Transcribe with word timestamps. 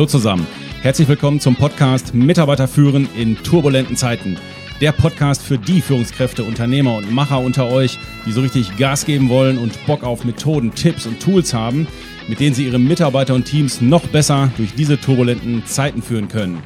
Hallo 0.00 0.08
zusammen. 0.08 0.46
Herzlich 0.80 1.08
willkommen 1.08 1.40
zum 1.40 1.56
Podcast 1.56 2.14
Mitarbeiter 2.14 2.66
führen 2.66 3.06
in 3.14 3.36
turbulenten 3.36 3.98
Zeiten. 3.98 4.38
Der 4.80 4.92
Podcast 4.92 5.42
für 5.42 5.58
die 5.58 5.82
Führungskräfte, 5.82 6.42
Unternehmer 6.42 6.96
und 6.96 7.12
Macher 7.12 7.38
unter 7.40 7.66
euch, 7.66 7.98
die 8.24 8.32
so 8.32 8.40
richtig 8.40 8.78
Gas 8.78 9.04
geben 9.04 9.28
wollen 9.28 9.58
und 9.58 9.84
Bock 9.84 10.02
auf 10.02 10.24
Methoden, 10.24 10.74
Tipps 10.74 11.04
und 11.04 11.20
Tools 11.20 11.52
haben, 11.52 11.86
mit 12.28 12.40
denen 12.40 12.54
sie 12.54 12.64
ihre 12.64 12.78
Mitarbeiter 12.78 13.34
und 13.34 13.44
Teams 13.44 13.82
noch 13.82 14.06
besser 14.06 14.50
durch 14.56 14.74
diese 14.74 14.98
turbulenten 14.98 15.66
Zeiten 15.66 16.00
führen 16.00 16.28
können. 16.28 16.62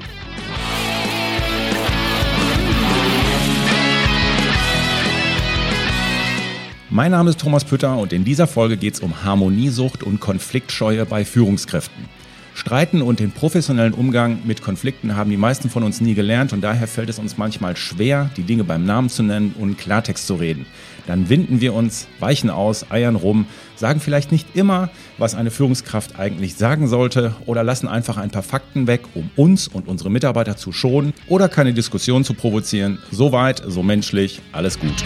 Mein 6.89 7.11
Name 7.11 7.31
ist 7.31 7.41
Thomas 7.41 7.65
Pütter 7.65 7.99
und 7.99 8.13
in 8.13 8.23
dieser 8.23 8.47
Folge 8.47 8.77
geht 8.77 8.95
es 8.95 9.01
um 9.01 9.25
Harmoniesucht 9.25 10.05
und 10.05 10.21
Konfliktscheue 10.21 11.05
bei 11.05 11.25
Führungskräften. 11.25 12.09
Streiten 12.55 13.03
und 13.03 13.19
den 13.19 13.33
professionellen 13.33 13.93
Umgang 13.95 14.39
mit 14.45 14.63
Konflikten 14.63 15.17
haben 15.17 15.29
die 15.29 15.37
meisten 15.37 15.71
von 15.71 15.83
uns 15.83 16.01
nie 16.01 16.15
gelernt 16.15 16.53
und 16.53 16.61
daher 16.61 16.87
fällt 16.87 17.09
es 17.09 17.19
uns 17.19 17.37
manchmal 17.37 17.77
schwer, 17.77 18.31
die 18.37 18.45
Dinge 18.45 18.63
beim 18.63 18.85
Namen 18.85 19.09
zu 19.09 19.25
nennen 19.25 19.55
und 19.59 19.77
Klartext 19.77 20.27
zu 20.27 20.37
reden. 20.37 20.65
Dann 21.07 21.29
winden 21.29 21.61
wir 21.61 21.75
uns, 21.75 22.07
weichen 22.21 22.51
aus, 22.51 22.91
eiern 22.91 23.17
rum, 23.17 23.47
sagen 23.77 24.01
vielleicht 24.01 24.33
nicht 24.33 24.55
immer, 24.55 24.89
was 25.19 25.35
eine 25.35 25.51
Führungskraft 25.51 26.19
eigentlich 26.19 26.55
sagen 26.55 26.87
sollte 26.87 27.35
oder 27.45 27.65
lassen 27.65 27.89
einfach 27.89 28.17
ein 28.17 28.31
paar 28.31 28.45
Fakten 28.45 28.87
weg, 28.87 29.03
um 29.15 29.31
uns 29.37 29.69
und 29.69 29.89
unsere 29.89 30.11
Mitarbeiter 30.11 30.57
zu 30.57 30.73
schonen 30.73 31.13
oder 31.27 31.49
keine 31.49 31.75
Diskussion 31.75 32.25
zu 32.25 32.35
provozieren. 32.35 32.99
So 33.11 33.33
weit, 33.33 33.63
so 33.67 33.83
menschlich, 33.83 34.41
alles 34.53 34.79
gut. 34.79 35.03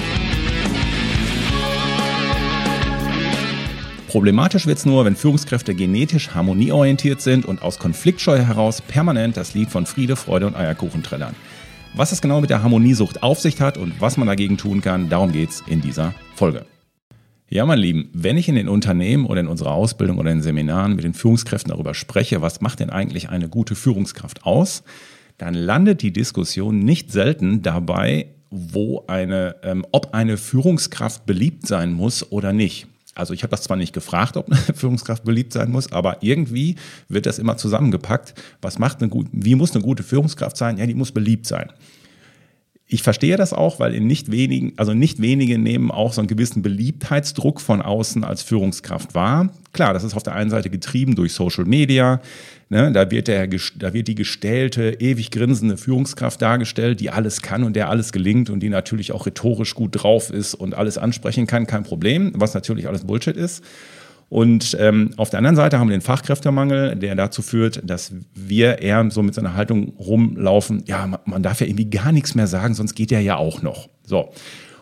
Problematisch 4.09 4.67
wird 4.67 4.79
es 4.79 4.87
nur, 4.87 5.05
wenn 5.05 5.17
Führungskräfte 5.17 5.75
genetisch 5.75 6.31
harmonieorientiert 6.31 7.21
sind 7.21 7.45
und 7.45 7.61
aus 7.61 7.79
Konfliktscheu 7.79 8.39
heraus 8.39 8.81
permanent 8.81 9.37
das 9.37 9.53
Lied 9.53 9.69
von 9.69 9.85
Friede, 9.85 10.17
Freude 10.17 10.47
und 10.47 10.57
Eierkuchen 10.57 11.03
trällern. 11.03 11.37
Was 11.95 12.11
es 12.11 12.23
genau 12.23 12.41
mit 12.41 12.49
der 12.49 12.63
Harmoniesucht 12.63 13.23
auf 13.23 13.39
sich 13.39 13.61
hat 13.61 13.77
und 13.77 14.01
was 14.01 14.17
man 14.17 14.27
dagegen 14.27 14.57
tun 14.57 14.81
kann, 14.81 15.11
darum 15.11 15.31
geht 15.31 15.51
es 15.51 15.63
in 15.67 15.83
dieser 15.83 16.15
Folge. 16.35 16.65
Ja, 17.51 17.67
mein 17.67 17.79
Lieben, 17.79 18.09
wenn 18.15 18.39
ich 18.39 18.49
in 18.49 18.55
den 18.55 18.71
Unternehmen 18.71 19.27
oder 19.27 19.41
in 19.41 19.47
unserer 19.47 19.73
Ausbildung 19.73 20.17
oder 20.17 20.31
in 20.31 20.41
Seminaren 20.41 20.97
mit 20.97 21.05
den 21.05 21.13
Führungskräften 21.13 21.71
darüber 21.71 21.93
spreche, 21.93 22.41
was 22.41 22.63
macht 22.63 22.81
denn 22.81 22.89
eigentlich 22.89 23.29
eine 23.29 23.51
gute 23.51 23.75
Führungskraft 23.75 24.47
aus, 24.47 24.85
dann 25.37 25.53
landet 25.53 26.01
die 26.01 26.15
Diskussion 26.15 26.79
nicht 26.79 27.13
selten 27.13 27.61
dabei, 27.61 28.29
wo 28.49 29.05
eine, 29.07 29.57
ähm, 29.63 29.85
ob 29.93 30.15
eine 30.15 30.39
Führungskraft 30.39 31.27
beliebt 31.27 31.67
sein 31.67 31.93
muss 31.93 32.33
oder 32.33 32.55
nicht. 32.55 32.87
Also 33.19 33.35
ich 33.35 33.43
habe 33.43 33.51
das 33.51 33.63
zwar 33.63 33.77
nicht 33.77 33.93
gefragt, 33.93 34.37
ob 34.37 34.51
eine 34.51 34.57
Führungskraft 34.75 35.25
beliebt 35.25 35.53
sein 35.53 35.71
muss, 35.71 35.93
aber 35.93 36.19
irgendwie 36.23 36.77
wird 37.09 37.27
das 37.27 37.39
immer 37.39 37.57
zusammengepackt. 37.57 38.35
Was 38.63 38.79
macht 38.79 39.01
eine 39.01 39.09
gute, 39.09 39.29
wie 39.33 39.57
muss 39.57 39.75
eine 39.75 39.83
gute 39.83 40.03
Führungskraft 40.03 40.57
sein? 40.57 40.79
Ja, 40.79 40.87
die 40.87 40.95
muss 40.95 41.13
beliebt 41.13 41.47
sein. 41.47 41.73
Ich 42.91 43.03
verstehe 43.03 43.37
das 43.37 43.53
auch, 43.53 43.81
weil 43.81 43.95
in 43.95 44.07
nicht 44.07 44.31
wenigen, 44.31 44.73
also 44.79 44.95
nicht 44.95 45.21
wenige 45.21 45.59
nehmen 45.59 45.91
auch 45.91 46.15
so 46.15 46.23
einen 46.23 46.29
gewissen 46.29 46.63
Beliebtheitsdruck 46.63 47.61
von 47.61 47.83
außen 47.83 48.25
als 48.25 48.41
Führungskraft 48.41 49.15
wahr. 49.15 49.51
Klar, 49.75 49.93
das 49.93 50.05
ist 50.05 50.15
auf 50.15 50.23
der 50.23 50.35
einen 50.35 50.49
Seite 50.49 50.71
getrieben 50.71 51.15
durch 51.15 51.35
Social 51.35 51.67
Media. 51.67 52.23
Ne, 52.71 52.91
da, 52.91 53.11
wird 53.11 53.29
der, 53.29 53.47
da 53.47 53.93
wird 53.93 54.09
die 54.09 54.15
gestellte, 54.15 54.97
ewig 55.01 55.31
grinsende 55.31 55.77
Führungskraft 55.77 56.41
dargestellt, 56.41 57.01
die 57.01 57.11
alles 57.11 57.43
kann 57.43 57.63
und 57.63 57.77
der 57.77 57.91
alles 57.91 58.11
gelingt 58.11 58.49
und 58.49 58.61
die 58.61 58.71
natürlich 58.71 59.13
auch 59.13 59.27
rhetorisch 59.27 59.75
gut 59.75 60.03
drauf 60.03 60.31
ist 60.31 60.55
und 60.55 60.75
alles 60.75 60.97
ansprechen 60.97 61.47
kann, 61.47 61.67
kein 61.67 61.83
Problem, 61.83 62.33
was 62.37 62.55
natürlich 62.55 62.89
alles 62.89 63.05
Bullshit 63.05 63.37
ist. 63.37 63.63
Und 64.29 64.77
ähm, 64.79 65.11
auf 65.17 65.31
der 65.31 65.39
anderen 65.39 65.57
Seite 65.57 65.79
haben 65.79 65.89
wir 65.89 65.97
den 65.97 66.03
Fachkräftemangel, 66.03 66.97
der 66.97 67.15
dazu 67.15 67.41
führt, 67.41 67.81
dass 67.89 68.13
wir 68.35 68.81
eher 68.83 69.11
so 69.11 69.23
mit 69.23 69.35
so 69.35 69.55
Haltung 69.55 69.95
rumlaufen, 69.99 70.83
ja, 70.87 71.07
man, 71.07 71.21
man 71.25 71.43
darf 71.43 71.61
ja 71.61 71.67
irgendwie 71.67 71.89
gar 71.89 72.13
nichts 72.13 72.35
mehr 72.35 72.47
sagen, 72.47 72.75
sonst 72.75 72.95
geht 72.95 73.11
der 73.11 73.23
ja 73.23 73.37
auch 73.37 73.63
noch. 73.63 73.89
So. 74.05 74.33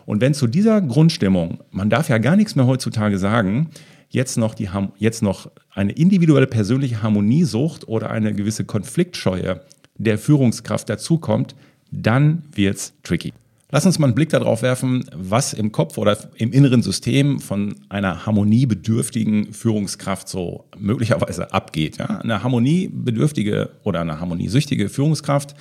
Und 0.05 0.21
wenn 0.21 0.33
zu 0.33 0.47
dieser 0.47 0.81
Grundstimmung, 0.81 1.59
man 1.71 1.89
darf 1.89 2.09
ja 2.09 2.17
gar 2.17 2.35
nichts 2.35 2.55
mehr 2.55 2.67
heutzutage 2.67 3.17
sagen, 3.17 3.69
jetzt 4.09 4.37
noch, 4.37 4.53
die, 4.53 4.69
jetzt 4.97 5.21
noch 5.21 5.49
eine 5.73 5.93
individuelle 5.93 6.47
persönliche 6.47 7.01
Harmoniesucht 7.01 7.87
oder 7.87 8.09
eine 8.09 8.33
gewisse 8.33 8.65
Konfliktscheue 8.65 9.61
der 9.97 10.17
Führungskraft 10.17 10.89
dazukommt, 10.89 11.55
dann 11.91 12.43
wird's 12.53 12.93
tricky. 13.03 13.33
Lass 13.69 13.85
uns 13.85 13.99
mal 13.99 14.07
einen 14.07 14.15
Blick 14.15 14.29
darauf 14.29 14.61
werfen, 14.61 15.03
was 15.13 15.51
im 15.51 15.73
Kopf 15.73 15.97
oder 15.97 16.17
im 16.37 16.53
inneren 16.53 16.81
System 16.81 17.41
von 17.41 17.75
einer 17.89 18.25
harmoniebedürftigen 18.25 19.51
Führungskraft 19.51 20.29
so 20.29 20.69
möglicherweise 20.77 21.51
abgeht. 21.51 21.97
Ja? 21.97 22.21
Eine 22.21 22.43
harmoniebedürftige 22.43 23.71
oder 23.83 23.99
eine 23.99 24.21
harmoniesüchtige 24.21 24.87
Führungskraft 24.87 25.53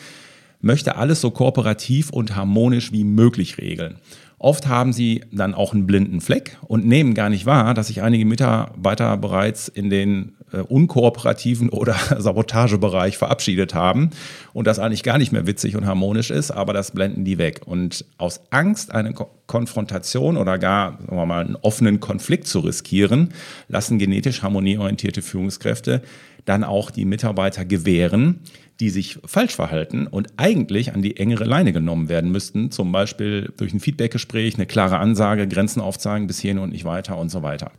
möchte 0.61 0.97
alles 0.97 1.21
so 1.21 1.33
kooperativ 1.33 2.11
und 2.11 2.37
harmonisch 2.37 2.93
wie 2.93 3.03
möglich 3.03 3.59
regeln. 3.59 3.97
Oft 4.39 4.69
haben 4.69 4.93
sie 4.93 5.23
dann 5.33 5.55
auch 5.55 5.75
einen 5.75 5.89
blinden 5.89 6.21
Fleck 6.21 6.59
und 6.63 6.87
nehmen 6.87 7.13
gar 7.15 7.29
nicht 7.29 7.45
wahr, 7.45 7.75
dass 7.75 7.89
sich 7.89 8.03
einige 8.03 8.25
Mitarbeiter 8.25 9.17
bereits 9.17 9.67
in 9.67 9.91
den 9.91 10.37
äh, 10.57 10.61
unkooperativen 10.61 11.69
oder 11.69 11.95
Sabotagebereich 12.19 13.19
verabschiedet 13.19 13.75
haben 13.75 14.11
und 14.53 14.67
das 14.67 14.79
eigentlich 14.79 15.03
gar 15.03 15.19
nicht 15.19 15.33
mehr 15.33 15.47
witzig 15.47 15.77
und 15.77 15.87
harmonisch 15.87 16.31
ist, 16.31 16.51
aber 16.51 16.73
das 16.73 16.93
blenden 16.93 17.25
die 17.25 17.39
weg. 17.39 17.61
Und 17.67 18.05
aus 18.19 18.41
Angst, 18.51 18.93
eine 18.93 19.13
Ko 19.13 19.31
Konfrontation 19.47 20.37
oder 20.37 20.59
gar 20.59 20.99
sagen 20.99 21.17
wir 21.17 21.25
mal, 21.25 21.45
einen 21.45 21.55
offenen 21.55 22.01
Konflikt 22.01 22.49
zu 22.49 22.59
riskieren, 22.59 23.33
lassen 23.69 23.97
genetisch 23.97 24.43
harmonieorientierte 24.43 25.23
Führungskräfte 25.23 26.03
dann 26.47 26.65
auch 26.65 26.91
die 26.91 27.05
Mitarbeiter 27.05 27.65
gewähren, 27.65 28.41
die 28.81 28.91
sich 28.91 29.19
falsch 29.25 29.55
verhalten 29.55 30.07
und 30.07 30.29
eigentlich 30.37 30.95
an 30.95 31.03
die 31.03 31.17
engere 31.17 31.45
Leine 31.45 31.73
genommen 31.73 32.09
werden 32.09 32.31
müssten, 32.31 32.71
zum 32.71 32.93
Beispiel 32.93 33.53
durch 33.57 33.73
ein 33.73 33.81
Feedbackgespräch, 33.81 34.57
eine 34.57 34.67
klare 34.67 34.99
Ansage, 34.99 35.49
Grenzen 35.49 35.81
aufzeigen, 35.81 36.27
bis 36.27 36.41
hierhin 36.41 36.59
und 36.59 36.73
nicht 36.73 36.85
weiter 36.85 37.19
und 37.19 37.31
so 37.31 37.43
weiter. 37.43 37.73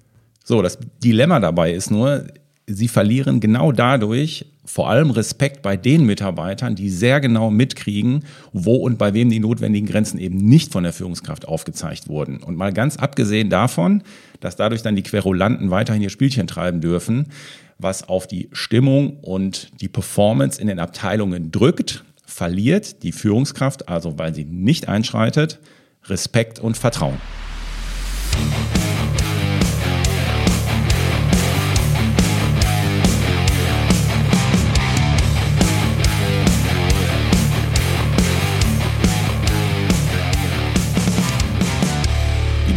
So, 0.43 0.61
das 0.61 0.79
Dilemma 1.03 1.39
dabei 1.39 1.73
ist 1.73 1.91
nur, 1.91 2.27
sie 2.67 2.89
verlieren 2.89 3.39
genau 3.39 3.71
dadurch 3.71 4.45
vor 4.65 4.89
allem 4.89 5.11
Respekt 5.11 5.61
bei 5.61 5.77
den 5.77 6.05
Mitarbeitern, 6.05 6.75
die 6.75 6.89
sehr 6.89 7.21
genau 7.21 7.49
mitkriegen, 7.49 8.25
wo 8.51 8.75
und 8.75 8.97
bei 8.97 9.13
wem 9.13 9.29
die 9.29 9.39
notwendigen 9.39 9.87
Grenzen 9.87 10.19
eben 10.19 10.37
nicht 10.37 10.73
von 10.73 10.83
der 10.83 10.91
Führungskraft 10.91 11.47
aufgezeigt 11.47 12.09
wurden. 12.09 12.43
Und 12.43 12.57
mal 12.57 12.73
ganz 12.73 12.97
abgesehen 12.97 13.49
davon, 13.49 14.03
dass 14.41 14.57
dadurch 14.57 14.81
dann 14.81 14.97
die 14.97 15.03
Querulanten 15.03 15.71
weiterhin 15.71 16.01
ihr 16.01 16.09
Spielchen 16.09 16.47
treiben 16.47 16.81
dürfen, 16.81 17.27
was 17.79 18.09
auf 18.09 18.27
die 18.27 18.49
Stimmung 18.51 19.17
und 19.21 19.71
die 19.79 19.87
Performance 19.87 20.61
in 20.61 20.67
den 20.67 20.79
Abteilungen 20.79 21.51
drückt, 21.51 22.03
verliert 22.25 23.03
die 23.03 23.13
Führungskraft, 23.13 23.87
also 23.87 24.19
weil 24.19 24.35
sie 24.35 24.43
nicht 24.43 24.89
einschreitet, 24.89 25.59
Respekt 26.03 26.59
und 26.59 26.75
Vertrauen. 26.75 27.17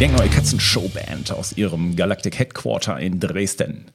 Denken 0.01 0.19
eure 0.19 0.29
Katzen-Showband 0.29 1.31
aus 1.31 1.55
ihrem 1.55 1.95
Galactic 1.95 2.39
Headquarter 2.39 2.99
in 2.99 3.19
Dresden. 3.19 3.85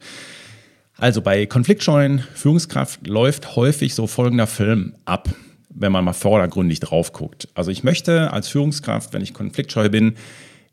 Also 0.96 1.20
bei 1.20 1.46
konfliktscheuen 1.46 2.20
Führungskraft 2.32 3.08
läuft 3.08 3.56
häufig 3.56 3.92
so 3.92 4.06
folgender 4.06 4.46
Film 4.46 4.94
ab, 5.04 5.28
wenn 5.68 5.90
man 5.90 6.04
mal 6.04 6.12
vordergründig 6.12 6.78
drauf 6.78 7.12
guckt. 7.12 7.48
Also 7.54 7.72
ich 7.72 7.82
möchte 7.82 8.32
als 8.32 8.46
Führungskraft, 8.46 9.14
wenn 9.14 9.20
ich 9.20 9.34
konfliktscheu 9.34 9.88
bin, 9.88 10.14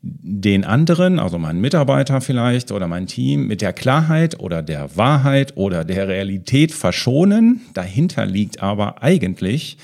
den 0.02 0.64
anderen, 0.64 1.18
also 1.18 1.36
meinen 1.36 1.60
Mitarbeiter 1.60 2.20
vielleicht 2.20 2.70
oder 2.70 2.86
mein 2.86 3.08
Team 3.08 3.48
mit 3.48 3.60
der 3.60 3.72
Klarheit 3.72 4.38
oder 4.38 4.62
der 4.62 4.96
Wahrheit 4.96 5.56
oder 5.56 5.84
der 5.84 6.06
Realität 6.06 6.70
verschonen. 6.70 7.60
Dahinter 7.74 8.24
liegt 8.24 8.62
aber 8.62 9.02
eigentlich, 9.02 9.78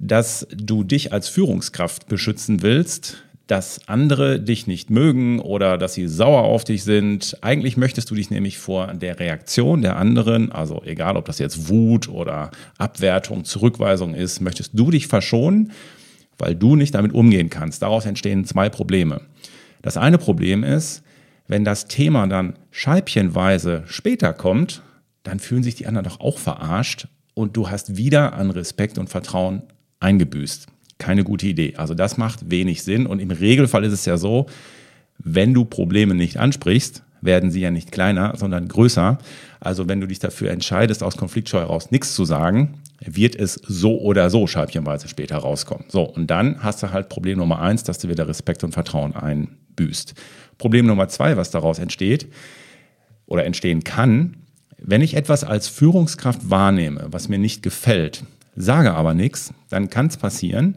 dass 0.00 0.44
du 0.52 0.82
dich 0.82 1.12
als 1.12 1.28
Führungskraft 1.28 2.08
beschützen 2.08 2.62
willst, 2.62 3.22
dass 3.46 3.86
andere 3.88 4.40
dich 4.40 4.66
nicht 4.66 4.90
mögen 4.90 5.40
oder 5.40 5.76
dass 5.76 5.94
sie 5.94 6.06
sauer 6.06 6.42
auf 6.42 6.64
dich 6.64 6.84
sind. 6.84 7.36
Eigentlich 7.40 7.76
möchtest 7.76 8.10
du 8.10 8.14
dich 8.14 8.30
nämlich 8.30 8.58
vor 8.58 8.94
der 8.94 9.18
Reaktion 9.18 9.82
der 9.82 9.96
anderen, 9.96 10.52
also 10.52 10.82
egal 10.84 11.16
ob 11.16 11.24
das 11.24 11.38
jetzt 11.38 11.68
Wut 11.68 12.08
oder 12.08 12.50
Abwertung, 12.78 13.44
Zurückweisung 13.44 14.14
ist, 14.14 14.40
möchtest 14.40 14.72
du 14.74 14.90
dich 14.90 15.06
verschonen, 15.06 15.72
weil 16.38 16.54
du 16.54 16.76
nicht 16.76 16.94
damit 16.94 17.12
umgehen 17.12 17.50
kannst. 17.50 17.82
Daraus 17.82 18.06
entstehen 18.06 18.44
zwei 18.44 18.68
Probleme. 18.68 19.20
Das 19.82 19.96
eine 19.96 20.18
Problem 20.18 20.62
ist, 20.62 21.02
wenn 21.48 21.64
das 21.64 21.86
Thema 21.86 22.26
dann 22.28 22.54
scheibchenweise 22.70 23.82
später 23.86 24.32
kommt, 24.32 24.82
dann 25.24 25.40
fühlen 25.40 25.62
sich 25.62 25.74
die 25.74 25.86
anderen 25.86 26.04
doch 26.04 26.20
auch 26.20 26.38
verarscht 26.38 27.08
und 27.34 27.56
du 27.56 27.70
hast 27.70 27.96
wieder 27.96 28.34
an 28.34 28.50
Respekt 28.50 28.98
und 28.98 29.10
Vertrauen 29.10 29.62
eingebüßt 30.00 30.68
keine 31.02 31.24
gute 31.24 31.48
Idee. 31.48 31.74
Also 31.76 31.94
das 31.94 32.16
macht 32.16 32.50
wenig 32.50 32.84
Sinn 32.84 33.06
und 33.06 33.18
im 33.18 33.32
Regelfall 33.32 33.82
ist 33.84 33.92
es 33.92 34.04
ja 34.04 34.16
so, 34.16 34.46
wenn 35.18 35.52
du 35.52 35.64
Probleme 35.64 36.14
nicht 36.14 36.36
ansprichst, 36.36 37.02
werden 37.20 37.50
sie 37.50 37.60
ja 37.60 37.70
nicht 37.70 37.90
kleiner, 37.90 38.34
sondern 38.36 38.68
größer. 38.68 39.18
Also 39.60 39.88
wenn 39.88 40.00
du 40.00 40.06
dich 40.06 40.20
dafür 40.20 40.50
entscheidest, 40.50 41.02
aus 41.02 41.16
Konfliktscheu 41.16 41.58
heraus 41.58 41.90
nichts 41.90 42.14
zu 42.14 42.24
sagen, 42.24 42.80
wird 43.04 43.34
es 43.34 43.54
so 43.54 44.00
oder 44.00 44.30
so 44.30 44.46
scheibchenweise 44.46 45.08
später 45.08 45.36
rauskommen. 45.38 45.84
So, 45.88 46.02
und 46.02 46.28
dann 46.28 46.62
hast 46.62 46.82
du 46.82 46.92
halt 46.92 47.08
Problem 47.08 47.38
Nummer 47.38 47.60
eins, 47.60 47.82
dass 47.82 47.98
du 47.98 48.08
wieder 48.08 48.28
Respekt 48.28 48.62
und 48.62 48.72
Vertrauen 48.72 49.14
einbüßt. 49.14 50.14
Problem 50.58 50.86
Nummer 50.86 51.08
zwei, 51.08 51.36
was 51.36 51.50
daraus 51.50 51.78
entsteht 51.78 52.28
oder 53.26 53.44
entstehen 53.44 53.82
kann, 53.82 54.36
wenn 54.78 55.00
ich 55.00 55.14
etwas 55.14 55.44
als 55.44 55.68
Führungskraft 55.68 56.50
wahrnehme, 56.50 57.06
was 57.10 57.28
mir 57.28 57.38
nicht 57.38 57.62
gefällt, 57.62 58.24
sage 58.54 58.92
aber 58.92 59.14
nichts, 59.14 59.52
dann 59.70 59.90
kann 59.90 60.06
es 60.06 60.16
passieren, 60.16 60.76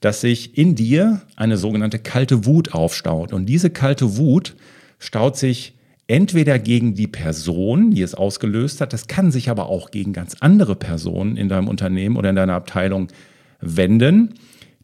dass 0.00 0.20
sich 0.20 0.58
in 0.58 0.74
dir 0.74 1.22
eine 1.36 1.56
sogenannte 1.56 1.98
kalte 1.98 2.44
Wut 2.44 2.74
aufstaut. 2.74 3.32
Und 3.32 3.46
diese 3.46 3.70
kalte 3.70 4.16
Wut 4.16 4.54
staut 4.98 5.36
sich 5.36 5.78
entweder 6.06 6.58
gegen 6.58 6.94
die 6.94 7.06
Person, 7.06 7.90
die 7.90 8.02
es 8.02 8.14
ausgelöst 8.14 8.80
hat, 8.80 8.92
das 8.92 9.06
kann 9.06 9.32
sich 9.32 9.48
aber 9.48 9.68
auch 9.68 9.90
gegen 9.90 10.12
ganz 10.12 10.36
andere 10.40 10.76
Personen 10.76 11.36
in 11.36 11.48
deinem 11.48 11.68
Unternehmen 11.68 12.16
oder 12.16 12.30
in 12.30 12.36
deiner 12.36 12.54
Abteilung 12.54 13.08
wenden, 13.60 14.34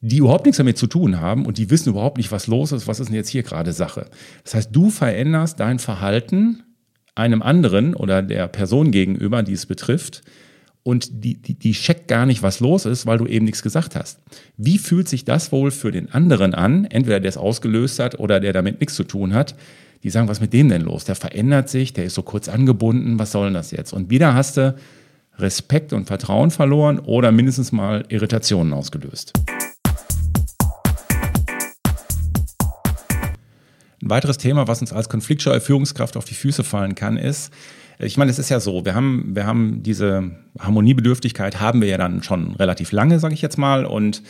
die 0.00 0.19
überhaupt 0.19 0.47
nichts 0.47 0.56
damit 0.56 0.79
zu 0.79 0.87
tun 0.87 1.21
haben 1.21 1.44
und 1.44 1.59
die 1.59 1.69
wissen 1.69 1.91
überhaupt 1.91 2.17
nicht, 2.17 2.32
was 2.32 2.47
los 2.47 2.73
ist, 2.73 2.87
was 2.87 3.00
ist 3.00 3.09
denn 3.09 3.17
jetzt 3.17 3.29
hier 3.29 3.43
gerade 3.43 3.73
Sache. 3.73 4.06
Das 4.44 4.55
heißt, 4.55 4.71
du 4.73 4.88
veränderst 4.88 5.61
dein 5.61 5.79
Verhalten 5.79 6.62
einem 7.15 7.43
anderen 7.43 7.94
oder 7.94 8.23
der 8.23 8.49
Person 8.49 8.91
gegenüber, 8.91 9.43
die 9.43 9.53
es 9.53 9.67
betrifft, 9.67 10.23
und 10.82 11.25
die, 11.25 11.35
die, 11.35 11.55
die 11.55 11.73
checkt 11.73 12.09
gar 12.09 12.27
nicht, 12.27 12.43
was 12.43 12.61
los 12.61 12.87
ist, 12.87 13.06
weil 13.06 13.19
du 13.19 13.27
eben 13.27 13.44
nichts 13.44 13.62
gesagt 13.62 13.97
hast. 13.97 14.19
Wie 14.56 14.79
fühlt 14.79 15.09
sich 15.09 15.25
das 15.25 15.53
wohl 15.53 15.71
für 15.71 15.91
den 15.91 16.11
anderen 16.11 16.55
an, 16.55 16.85
entweder 16.87 17.21
der 17.21 17.29
es 17.29 17.37
ausgelöst 17.37 17.99
hat 17.99 18.19
oder 18.19 18.41
der 18.41 18.53
damit 18.53 18.81
nichts 18.81 18.94
zu 18.94 19.05
tun 19.05 19.35
hat? 19.35 19.55
Die 20.03 20.11
sagen, 20.11 20.29
was 20.29 20.38
ist 20.38 20.43
mit 20.43 20.55
dem 20.55 20.71
denn 20.71 20.82
los? 20.82 21.05
Der 21.05 21.15
verändert 21.15 21.69
sich, 21.69 21.93
der 21.93 22.05
ist 22.05 22.15
so 22.15 22.23
kurz 22.23 22.49
angebunden, 22.49 23.19
was 23.19 23.32
soll 23.32 23.49
denn 23.49 23.55
das 23.55 23.71
jetzt? 23.71 23.93
Und 23.93 24.09
wieder 24.09 24.35
hast 24.35 24.56
du 24.56 24.75
Respekt 25.38 25.93
und 25.93 26.06
Vertrauen 26.06 26.50
verloren 26.50 26.99
oder 26.99 27.32
mindestens 27.32 27.73
mal 27.73 28.05
Irritationen 28.09 28.73
ausgelöst. 28.73 29.32
Ein 34.03 34.09
weiteres 34.09 34.38
Thema, 34.38 34.67
was 34.67 34.81
uns 34.81 34.94
als 34.94 35.11
konfliktscheue 35.11 35.61
Führungskraft 35.61 36.17
auf 36.17 36.25
die 36.25 36.35
Füße 36.35 36.65
fallen 36.65 36.94
kann, 36.94 37.19
ist, 37.19 37.53
ich 38.02 38.17
meine, 38.17 38.31
es 38.31 38.38
ist 38.38 38.49
ja 38.49 38.61
so, 38.61 38.85
wir 38.85 38.94
haben, 38.94 39.31
wir 39.35 39.47
haben 39.47 39.82
diese 39.82 40.31
Harmoniebedürftigkeit 40.58 41.61
haben 41.61 41.81
wir 41.81 41.88
ja 41.88 41.99
dann 41.99 42.23
schon 42.23 42.55
relativ 42.56 42.93
lange, 42.93 43.19
sage 43.19 43.35
ich 43.35 43.43
jetzt 43.43 43.58
mal. 43.58 43.85
Und 43.85 44.23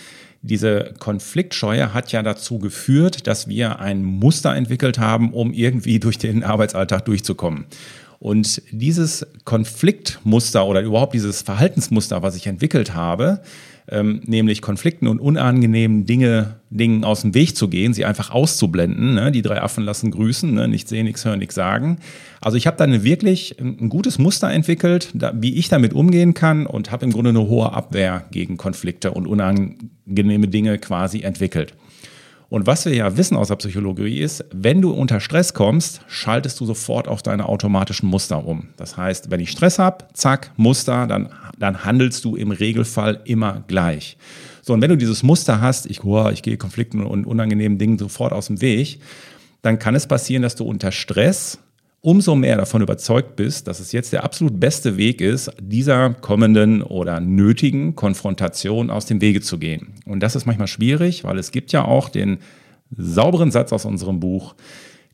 diese 0.43 0.95
Konfliktscheue 0.99 1.93
hat 1.95 2.13
ja 2.13 2.23
dazu 2.23 2.59
geführt, 2.59 3.27
dass 3.27 3.49
wir 3.49 3.81
ein 3.81 4.03
Muster 4.03 4.55
entwickelt 4.55 4.99
haben, 4.99 5.33
um 5.33 5.53
irgendwie 5.53 6.01
durch 6.01 6.19
den 6.19 6.43
Arbeitsalltag 6.43 7.05
durchzukommen. 7.05 7.67
Und 8.19 8.63
dieses 8.71 9.27
Konfliktmuster 9.45 10.67
oder 10.67 10.83
überhaupt 10.83 11.15
dieses 11.15 11.43
Verhaltensmuster, 11.43 12.23
was 12.23 12.37
ich 12.37 12.47
entwickelt 12.47 12.95
habe, 12.95 13.41
ähm, 13.91 14.21
nämlich 14.25 14.63
Konflikten 14.63 15.07
und 15.07 15.21
unangenehmen 15.21 16.07
Dinge, 16.07 16.61
Dingen 16.71 17.05
aus 17.05 17.23
dem 17.23 17.35
Weg 17.35 17.57
zu 17.57 17.69
gehen, 17.69 17.93
sie 17.93 18.05
einfach 18.05 18.31
auszublenden. 18.31 19.15
Ne? 19.15 19.33
Die 19.33 19.43
drei 19.43 19.61
Affen 19.61 19.85
lassen 19.85 20.11
grüßen, 20.11 20.55
ne? 20.55 20.69
nicht 20.69 20.89
sehen, 20.89 21.05
nichts 21.05 21.25
hören, 21.25 21.41
nichts 21.41 21.57
sagen. 21.57 21.99
Also 22.41 22.57
ich 22.57 22.67
habe 22.67 22.77
da 22.77 22.85
eine 22.85 23.03
wirklich 23.03 23.57
ein 23.61 23.89
gutes 23.89 24.19
Muster 24.19 24.51
entwickelt, 24.51 25.11
da, 25.15 25.33
wie 25.35 25.57
ich 25.57 25.69
damit 25.69 25.93
umgehen 25.93 26.35
kann 26.35 26.67
und 26.67 26.91
habe 26.91 27.05
im 27.05 27.13
Grunde 27.13 27.31
eine 27.31 27.49
hohe 27.49 27.73
Abwehr 27.73 28.25
gegen 28.31 28.57
Konflikte 28.57 29.11
und 29.11 29.27
unangenehme 29.27 30.49
Dinge 30.49 30.79
quasi 30.79 31.23
entwickelt. 31.23 31.75
Und 32.51 32.67
was 32.67 32.85
wir 32.85 32.93
ja 32.93 33.17
wissen 33.17 33.37
aus 33.37 33.47
der 33.47 33.57
Psychologie 33.57 34.19
ist, 34.19 34.45
wenn 34.53 34.83
du 34.83 34.91
unter 34.91 35.21
Stress 35.21 35.55
kommst, 35.55 36.01
schaltest 36.09 36.59
du 36.59 36.67
sofort 36.67 37.07
auf 37.07 37.23
deine 37.23 37.49
automatischen 37.49 38.09
Muster 38.09 38.45
um. 38.45 38.71
Das 38.77 38.97
heißt, 38.97 39.31
wenn 39.31 39.39
ich 39.39 39.53
Stress 39.53 39.79
habe, 39.79 40.05
zack, 40.15 40.51
Muster, 40.57 41.07
dann, 41.07 41.29
dann 41.59 41.85
handelst 41.85 42.25
du 42.25 42.35
im 42.35 42.51
Regelfall 42.51 43.21
immer 43.25 43.63
gleich. 43.69 44.17
So, 44.63 44.75
und 44.75 44.83
wenn 44.83 44.91
du 44.91 44.97
dieses 44.97 45.23
Muster 45.23 45.61
hast, 45.61 45.87
ich, 45.87 46.03
oh, 46.03 46.29
ich 46.29 46.43
gehe 46.43 46.57
Konflikten 46.57 47.05
und 47.05 47.25
unangenehmen 47.25 47.79
Dingen 47.79 47.99
sofort 47.99 48.33
aus 48.33 48.49
dem 48.49 48.61
Weg, 48.61 48.99
dann 49.63 49.79
kann 49.79 49.95
es 49.95 50.09
passieren, 50.09 50.43
dass 50.43 50.57
du 50.57 50.65
unter 50.65 50.91
Stress 50.91 51.61
umso 52.03 52.35
mehr 52.35 52.57
davon 52.57 52.83
überzeugt 52.83 53.37
bist, 53.37 53.67
dass 53.67 53.81
es 53.81 53.93
jetzt 53.93 54.13
der 54.13 54.25
absolut 54.25 54.59
beste 54.59 54.97
Weg 54.97 55.21
ist, 55.21 55.51
dieser 55.61 56.15
kommenden 56.15 56.83
oder 56.83 57.21
nötigen 57.21 57.95
Konfrontation 57.95 58.91
aus 58.91 59.07
dem 59.07 59.21
Wege 59.21 59.41
zu 59.41 59.59
gehen. 59.59 59.95
Und 60.07 60.21
das 60.21 60.35
ist 60.35 60.47
manchmal 60.47 60.69
schwierig, 60.69 61.25
weil 61.25 61.39
es 61.39 61.51
gibt 61.51 61.73
ja 61.73 61.85
auch 61.85 62.09
den 62.09 62.39
sauberen 62.97 63.51
Satz 63.51 63.73
aus 63.73 63.85
unserem 63.85 64.19
Buch, 64.21 64.55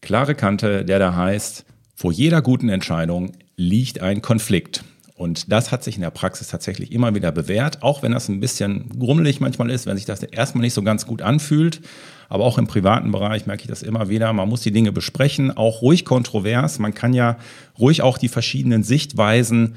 klare 0.00 0.35
Kante, 0.35 0.85
der 0.85 0.99
da 0.99 1.17
heißt, 1.17 1.65
vor 1.94 2.12
jeder 2.12 2.43
guten 2.43 2.69
Entscheidung 2.69 3.33
liegt 3.56 4.00
ein 4.00 4.23
Konflikt. 4.23 4.85
Und 5.16 5.50
das 5.50 5.72
hat 5.72 5.82
sich 5.82 5.96
in 5.96 6.02
der 6.02 6.10
Praxis 6.10 6.48
tatsächlich 6.48 6.92
immer 6.92 7.14
wieder 7.14 7.32
bewährt, 7.32 7.82
auch 7.82 8.02
wenn 8.02 8.12
das 8.12 8.28
ein 8.28 8.38
bisschen 8.38 8.90
grummelig 8.98 9.40
manchmal 9.40 9.70
ist, 9.70 9.86
wenn 9.86 9.96
sich 9.96 10.04
das 10.04 10.22
erstmal 10.22 10.60
nicht 10.60 10.74
so 10.74 10.82
ganz 10.82 11.06
gut 11.06 11.22
anfühlt. 11.22 11.80
Aber 12.28 12.44
auch 12.44 12.58
im 12.58 12.66
privaten 12.66 13.12
Bereich 13.12 13.46
merke 13.46 13.62
ich 13.62 13.68
das 13.68 13.82
immer 13.82 14.10
wieder. 14.10 14.30
Man 14.34 14.48
muss 14.48 14.60
die 14.60 14.72
Dinge 14.72 14.92
besprechen, 14.92 15.56
auch 15.56 15.80
ruhig 15.80 16.04
kontrovers. 16.04 16.78
Man 16.78 16.92
kann 16.92 17.14
ja 17.14 17.38
ruhig 17.78 18.02
auch 18.02 18.18
die 18.18 18.28
verschiedenen 18.28 18.82
Sichtweisen 18.82 19.74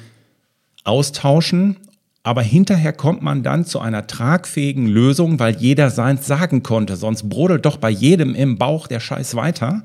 austauschen. 0.83 1.77
Aber 2.21 2.41
hinterher 2.41 2.91
kommt 2.91 3.21
man 3.21 3.41
dann 3.41 3.65
zu 3.65 3.79
einer 3.79 4.07
tragfähigen 4.07 4.87
Lösung, 4.87 5.39
weil 5.39 5.55
jeder 5.55 5.89
seins 5.89 6.27
sagen 6.27 6.63
konnte. 6.63 6.97
Sonst 6.97 7.29
brodelt 7.29 7.65
doch 7.65 7.77
bei 7.77 7.89
jedem 7.89 8.35
im 8.35 8.57
Bauch 8.57 8.87
der 8.87 8.99
Scheiß 8.99 9.35
weiter. 9.35 9.83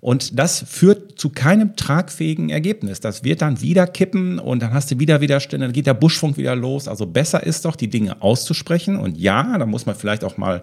Und 0.00 0.38
das 0.38 0.64
führt 0.66 1.18
zu 1.18 1.28
keinem 1.28 1.76
tragfähigen 1.76 2.48
Ergebnis. 2.48 3.00
Das 3.00 3.22
wird 3.22 3.42
dann 3.42 3.60
wieder 3.60 3.86
kippen 3.86 4.38
und 4.38 4.62
dann 4.62 4.72
hast 4.72 4.90
du 4.90 4.98
wieder 4.98 5.20
Widerstände, 5.20 5.66
dann 5.66 5.74
geht 5.74 5.86
der 5.86 5.94
Buschfunk 5.94 6.38
wieder 6.38 6.56
los. 6.56 6.88
Also 6.88 7.06
besser 7.06 7.44
ist 7.44 7.66
doch, 7.66 7.76
die 7.76 7.88
Dinge 7.88 8.22
auszusprechen. 8.22 8.96
Und 8.96 9.18
ja, 9.18 9.58
da 9.58 9.66
muss 9.66 9.84
man 9.84 9.94
vielleicht 9.94 10.24
auch 10.24 10.38
mal 10.38 10.62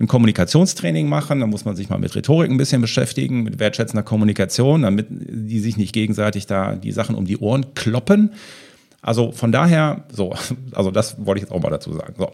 ein 0.00 0.06
Kommunikationstraining 0.06 1.08
machen, 1.08 1.40
da 1.40 1.46
muss 1.46 1.66
man 1.66 1.76
sich 1.76 1.90
mal 1.90 1.98
mit 1.98 2.16
Rhetorik 2.16 2.50
ein 2.50 2.56
bisschen 2.56 2.80
beschäftigen, 2.80 3.42
mit 3.42 3.58
wertschätzender 3.58 4.02
Kommunikation, 4.02 4.82
damit 4.82 5.08
die 5.10 5.60
sich 5.60 5.76
nicht 5.76 5.92
gegenseitig 5.92 6.46
da 6.46 6.74
die 6.74 6.92
Sachen 6.92 7.14
um 7.14 7.26
die 7.26 7.36
Ohren 7.36 7.74
kloppen. 7.74 8.32
Also 9.02 9.32
von 9.32 9.50
daher, 9.50 10.04
so, 10.12 10.34
also 10.72 10.90
das 10.90 11.16
wollte 11.24 11.38
ich 11.38 11.42
jetzt 11.48 11.52
auch 11.52 11.62
mal 11.62 11.70
dazu 11.70 11.92
sagen. 11.92 12.14
So. 12.18 12.30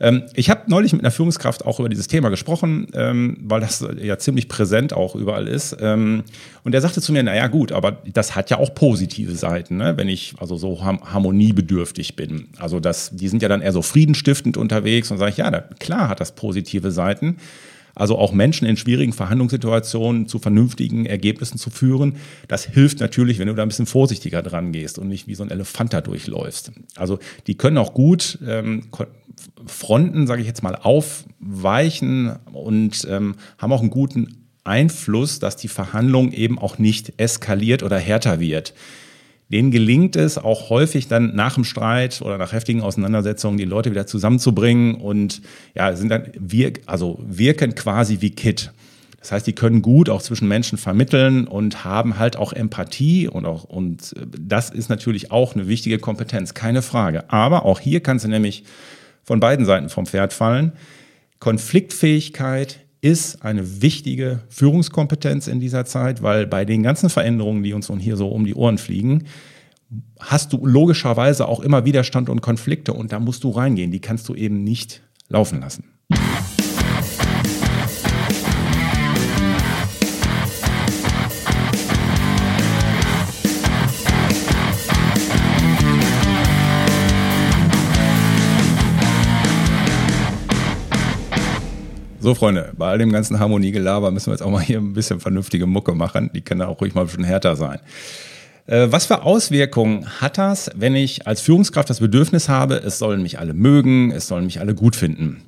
Ähm, 0.00 0.22
ich 0.34 0.48
habe 0.48 0.62
neulich 0.66 0.92
mit 0.92 1.02
einer 1.02 1.10
Führungskraft 1.10 1.64
auch 1.66 1.78
über 1.78 1.88
dieses 1.88 2.08
Thema 2.08 2.30
gesprochen, 2.30 2.86
ähm, 2.94 3.38
weil 3.42 3.60
das 3.60 3.86
ja 4.00 4.18
ziemlich 4.18 4.48
präsent 4.48 4.94
auch 4.94 5.14
überall 5.14 5.46
ist. 5.46 5.76
Ähm, 5.80 6.24
und 6.64 6.74
er 6.74 6.80
sagte 6.80 7.00
zu 7.00 7.12
mir, 7.12 7.22
naja 7.22 7.48
gut, 7.48 7.70
aber 7.70 7.92
das 8.12 8.34
hat 8.34 8.50
ja 8.50 8.58
auch 8.58 8.74
positive 8.74 9.34
Seiten, 9.34 9.76
ne? 9.76 9.96
wenn 9.96 10.08
ich 10.08 10.34
also 10.38 10.56
so 10.56 10.82
harmoniebedürftig 10.82 12.16
bin. 12.16 12.48
Also 12.58 12.80
das, 12.80 13.10
die 13.14 13.28
sind 13.28 13.42
ja 13.42 13.48
dann 13.48 13.60
eher 13.60 13.72
so 13.72 13.82
friedenstiftend 13.82 14.56
unterwegs 14.56 15.10
und 15.10 15.18
sage 15.18 15.30
ich, 15.32 15.36
ja, 15.36 15.50
da, 15.50 15.60
klar 15.78 16.08
hat 16.08 16.20
das 16.20 16.32
positive 16.32 16.90
Seiten. 16.90 17.36
Also 17.96 18.18
auch 18.18 18.32
Menschen 18.32 18.68
in 18.68 18.76
schwierigen 18.76 19.14
Verhandlungssituationen 19.14 20.28
zu 20.28 20.38
vernünftigen 20.38 21.06
Ergebnissen 21.06 21.56
zu 21.56 21.70
führen, 21.70 22.16
das 22.46 22.66
hilft 22.66 23.00
natürlich, 23.00 23.38
wenn 23.38 23.48
du 23.48 23.54
da 23.54 23.62
ein 23.62 23.68
bisschen 23.68 23.86
vorsichtiger 23.86 24.42
dran 24.42 24.70
gehst 24.70 24.98
und 24.98 25.08
nicht 25.08 25.26
wie 25.26 25.34
so 25.34 25.42
ein 25.42 25.50
Elefant 25.50 25.94
da 25.94 26.02
durchläufst. 26.02 26.72
Also 26.94 27.18
die 27.46 27.56
können 27.56 27.78
auch 27.78 27.94
gut 27.94 28.38
ähm, 28.46 28.82
Fronten, 29.66 30.26
sage 30.26 30.42
ich 30.42 30.46
jetzt 30.46 30.62
mal, 30.62 30.76
aufweichen 30.76 32.36
und 32.52 33.08
ähm, 33.10 33.34
haben 33.56 33.72
auch 33.72 33.80
einen 33.80 33.90
guten 33.90 34.44
Einfluss, 34.62 35.38
dass 35.38 35.56
die 35.56 35.68
Verhandlung 35.68 36.32
eben 36.32 36.58
auch 36.58 36.78
nicht 36.78 37.14
eskaliert 37.16 37.82
oder 37.82 37.98
härter 37.98 38.40
wird 38.40 38.74
denen 39.50 39.70
gelingt 39.70 40.16
es 40.16 40.38
auch 40.38 40.70
häufig 40.70 41.08
dann 41.08 41.34
nach 41.36 41.54
dem 41.54 41.64
Streit 41.64 42.20
oder 42.20 42.36
nach 42.38 42.52
heftigen 42.52 42.80
Auseinandersetzungen 42.80 43.58
die 43.58 43.64
Leute 43.64 43.90
wieder 43.90 44.06
zusammenzubringen 44.06 44.96
und 44.96 45.40
ja, 45.74 45.94
sind 45.94 46.08
dann 46.08 46.32
wirk 46.38 46.80
also 46.86 47.18
wirken 47.24 47.74
quasi 47.74 48.18
wie 48.20 48.30
Kit. 48.30 48.72
Das 49.20 49.32
heißt, 49.32 49.46
die 49.46 49.54
können 49.54 49.82
gut 49.82 50.08
auch 50.08 50.22
zwischen 50.22 50.46
Menschen 50.46 50.78
vermitteln 50.78 51.48
und 51.48 51.84
haben 51.84 52.16
halt 52.16 52.36
auch 52.36 52.52
Empathie 52.52 53.26
und 53.26 53.44
auch, 53.44 53.64
und 53.64 54.14
das 54.38 54.70
ist 54.70 54.88
natürlich 54.88 55.32
auch 55.32 55.54
eine 55.54 55.66
wichtige 55.66 55.98
Kompetenz, 55.98 56.54
keine 56.54 56.80
Frage. 56.80 57.28
Aber 57.28 57.64
auch 57.64 57.80
hier 57.80 58.00
kannst 58.00 58.24
du 58.24 58.28
nämlich 58.28 58.62
von 59.24 59.40
beiden 59.40 59.66
Seiten 59.66 59.88
vom 59.88 60.06
Pferd 60.06 60.32
fallen. 60.32 60.72
Konfliktfähigkeit, 61.40 62.78
ist 63.06 63.44
eine 63.44 63.82
wichtige 63.82 64.40
Führungskompetenz 64.48 65.46
in 65.46 65.60
dieser 65.60 65.84
Zeit, 65.84 66.22
weil 66.22 66.44
bei 66.44 66.64
den 66.64 66.82
ganzen 66.82 67.08
Veränderungen, 67.08 67.62
die 67.62 67.72
uns 67.72 67.88
hier 68.00 68.16
so 68.16 68.26
um 68.26 68.44
die 68.44 68.56
Ohren 68.56 68.78
fliegen, 68.78 69.26
hast 70.18 70.52
du 70.52 70.66
logischerweise 70.66 71.46
auch 71.46 71.60
immer 71.60 71.84
Widerstand 71.84 72.28
und 72.28 72.40
Konflikte 72.40 72.92
und 72.92 73.12
da 73.12 73.20
musst 73.20 73.44
du 73.44 73.50
reingehen. 73.50 73.92
Die 73.92 74.00
kannst 74.00 74.28
du 74.28 74.34
eben 74.34 74.64
nicht 74.64 75.02
laufen 75.28 75.60
lassen. 75.60 75.84
So, 92.26 92.34
Freunde, 92.34 92.72
bei 92.76 92.88
all 92.88 92.98
dem 92.98 93.12
ganzen 93.12 93.38
Harmoniegelaber 93.38 94.10
müssen 94.10 94.26
wir 94.26 94.32
jetzt 94.32 94.42
auch 94.42 94.50
mal 94.50 94.60
hier 94.60 94.78
ein 94.78 94.94
bisschen 94.94 95.20
vernünftige 95.20 95.66
Mucke 95.66 95.94
machen. 95.94 96.28
Die 96.34 96.40
kann 96.40 96.58
da 96.58 96.66
auch 96.66 96.80
ruhig 96.80 96.92
mal 96.92 97.02
ein 97.02 97.06
bisschen 97.06 97.22
härter 97.22 97.54
sein. 97.54 97.78
Äh, 98.66 98.88
was 98.90 99.06
für 99.06 99.22
Auswirkungen 99.22 100.20
hat 100.20 100.36
das, 100.36 100.68
wenn 100.74 100.96
ich 100.96 101.28
als 101.28 101.40
Führungskraft 101.40 101.88
das 101.88 102.00
Bedürfnis 102.00 102.48
habe, 102.48 102.82
es 102.84 102.98
sollen 102.98 103.22
mich 103.22 103.38
alle 103.38 103.54
mögen, 103.54 104.10
es 104.10 104.26
sollen 104.26 104.46
mich 104.46 104.58
alle 104.58 104.74
gut 104.74 104.96
finden? 104.96 105.42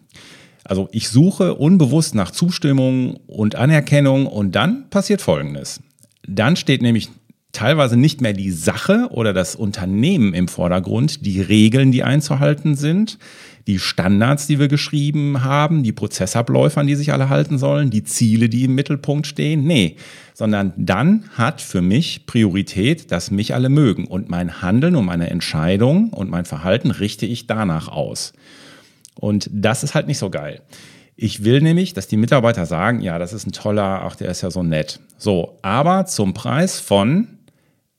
Also 0.62 0.88
ich 0.92 1.08
suche 1.08 1.56
unbewusst 1.56 2.14
nach 2.14 2.30
Zustimmung 2.30 3.16
und 3.26 3.56
Anerkennung 3.56 4.26
und 4.26 4.54
dann 4.54 4.88
passiert 4.88 5.20
Folgendes. 5.20 5.80
Dann 6.28 6.54
steht 6.54 6.80
nämlich 6.80 7.08
teilweise 7.50 7.96
nicht 7.96 8.20
mehr 8.20 8.34
die 8.34 8.52
Sache 8.52 9.08
oder 9.10 9.32
das 9.32 9.56
Unternehmen 9.56 10.32
im 10.32 10.46
Vordergrund, 10.46 11.26
die 11.26 11.40
Regeln, 11.40 11.90
die 11.90 12.04
einzuhalten 12.04 12.76
sind, 12.76 13.18
die 13.68 13.78
Standards, 13.78 14.46
die 14.46 14.58
wir 14.58 14.68
geschrieben 14.68 15.44
haben, 15.44 15.82
die 15.82 15.92
Prozessabläufe, 15.92 16.80
an 16.80 16.86
die 16.86 16.94
sich 16.94 17.12
alle 17.12 17.28
halten 17.28 17.58
sollen, 17.58 17.90
die 17.90 18.02
Ziele, 18.02 18.48
die 18.48 18.64
im 18.64 18.74
Mittelpunkt 18.74 19.26
stehen. 19.26 19.64
Nee, 19.64 19.96
sondern 20.32 20.72
dann 20.78 21.24
hat 21.34 21.60
für 21.60 21.82
mich 21.82 22.24
Priorität, 22.24 23.12
dass 23.12 23.30
mich 23.30 23.52
alle 23.54 23.68
mögen 23.68 24.06
und 24.06 24.30
mein 24.30 24.62
Handeln 24.62 24.96
und 24.96 25.04
meine 25.04 25.28
Entscheidung 25.28 26.08
und 26.14 26.30
mein 26.30 26.46
Verhalten 26.46 26.90
richte 26.90 27.26
ich 27.26 27.46
danach 27.46 27.88
aus. 27.88 28.32
Und 29.14 29.50
das 29.52 29.84
ist 29.84 29.94
halt 29.94 30.06
nicht 30.06 30.18
so 30.18 30.30
geil. 30.30 30.62
Ich 31.14 31.44
will 31.44 31.60
nämlich, 31.60 31.92
dass 31.92 32.08
die 32.08 32.16
Mitarbeiter 32.16 32.64
sagen, 32.64 33.00
ja, 33.02 33.18
das 33.18 33.34
ist 33.34 33.46
ein 33.46 33.52
toller, 33.52 34.02
ach, 34.02 34.16
der 34.16 34.30
ist 34.30 34.40
ja 34.40 34.50
so 34.50 34.62
nett. 34.62 35.00
So, 35.18 35.58
aber 35.60 36.06
zum 36.06 36.32
Preis 36.32 36.80
von 36.80 37.37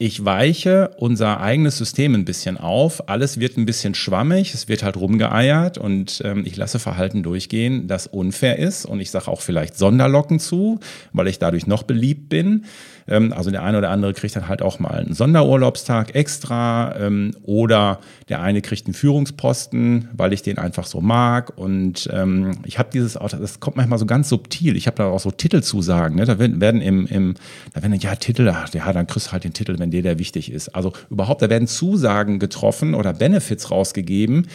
ich 0.02 0.24
weiche 0.24 0.92
unser 0.96 1.42
eigenes 1.42 1.78
System 1.78 2.16
ein 2.16 2.24
bisschen 2.24 2.56
auf. 2.58 3.10
Alles 3.10 3.38
wird 3.38 3.58
ein 3.58 3.66
bisschen 3.66 3.96
schwammig, 3.96 4.54
es 4.54 4.70
wird 4.70 4.82
halt 4.82 4.96
rumgeeiert 4.96 5.78
und 5.78 6.22
ähm, 6.24 6.44
ich 6.46 6.56
lasse 6.56 6.80
Verhalten 6.80 7.22
durchgehen, 7.22 7.90
das 7.90 8.08
unfair 8.08 8.60
ist. 8.60 8.86
Und 8.86 9.02
ich 9.02 9.12
sage 9.12 9.28
auch 9.28 9.42
vielleicht 9.42 9.78
Sonderlocken 9.78 10.40
zu, 10.40 10.80
weil 11.12 11.28
ich 11.28 11.38
dadurch 11.38 11.68
noch 11.68 11.84
beliebt 11.84 12.30
bin. 12.30 12.64
Ähm, 13.10 13.34
also 13.34 13.52
der 13.52 13.64
eine 13.64 13.78
oder 13.78 13.90
andere 13.90 14.14
kriegt 14.14 14.38
dann 14.38 14.48
halt 14.48 14.62
auch 14.62 14.80
mal 14.80 15.00
einen 15.00 15.14
Sonderurlaubstag 15.14 16.16
extra 16.16 16.96
ähm, 16.98 17.36
oder 17.44 18.00
der 18.30 18.42
eine 18.42 18.62
kriegt 18.62 18.86
einen 18.86 18.94
Führungsposten, 18.94 20.10
weil 20.14 20.32
ich 20.32 20.44
den 20.44 20.60
einfach 20.60 20.86
so 20.86 21.02
mag. 21.02 21.58
Und 21.58 22.10
ähm, 22.14 22.60
ich 22.64 22.80
habe 22.80 22.90
dieses, 22.94 23.14
das 23.14 23.60
kommt 23.60 23.76
manchmal 23.76 24.00
so 24.00 24.06
ganz 24.06 24.30
subtil. 24.30 24.78
Ich 24.78 24.88
habe 24.88 24.96
da 24.96 25.08
auch 25.08 25.20
so 25.20 25.32
Titelzusagen. 25.32 26.16
Ne? 26.16 26.26
Da 26.26 26.40
werden 26.40 26.82
im, 26.82 27.06
im, 27.08 27.34
da 27.74 27.82
werden 27.82 28.00
ja 28.00 28.16
Titel, 28.16 28.48
ach, 28.48 28.74
ja, 28.74 28.94
dann 28.94 29.08
kriegst 29.08 29.28
du 29.28 29.32
halt 29.34 29.44
den 29.44 29.54
Titel, 29.54 29.76
wenn 29.90 29.92
dir 29.92 30.04
der 30.04 30.20
wichtig 30.20 30.52
ist. 30.52 30.70
Also 30.70 30.94
überhaupt, 31.10 31.42
da 31.42 31.50
werden 31.50 31.68
Zusagen 31.68 32.40
getroffen 32.40 32.94
oder 32.94 33.14
Benefits 33.14 33.72
rausgegeben, 33.72 34.48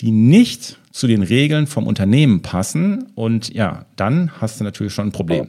die 0.00 0.10
nicht 0.10 0.78
zu 0.90 1.06
den 1.06 1.22
Regeln 1.22 1.66
vom 1.66 1.86
Unternehmen 1.86 2.42
passen. 2.42 3.06
Und 3.14 3.54
ja, 3.54 3.86
dann 3.96 4.32
hast 4.40 4.58
du 4.58 4.64
natürlich 4.64 4.92
schon 4.92 5.08
ein 5.08 5.12
Problem. 5.12 5.48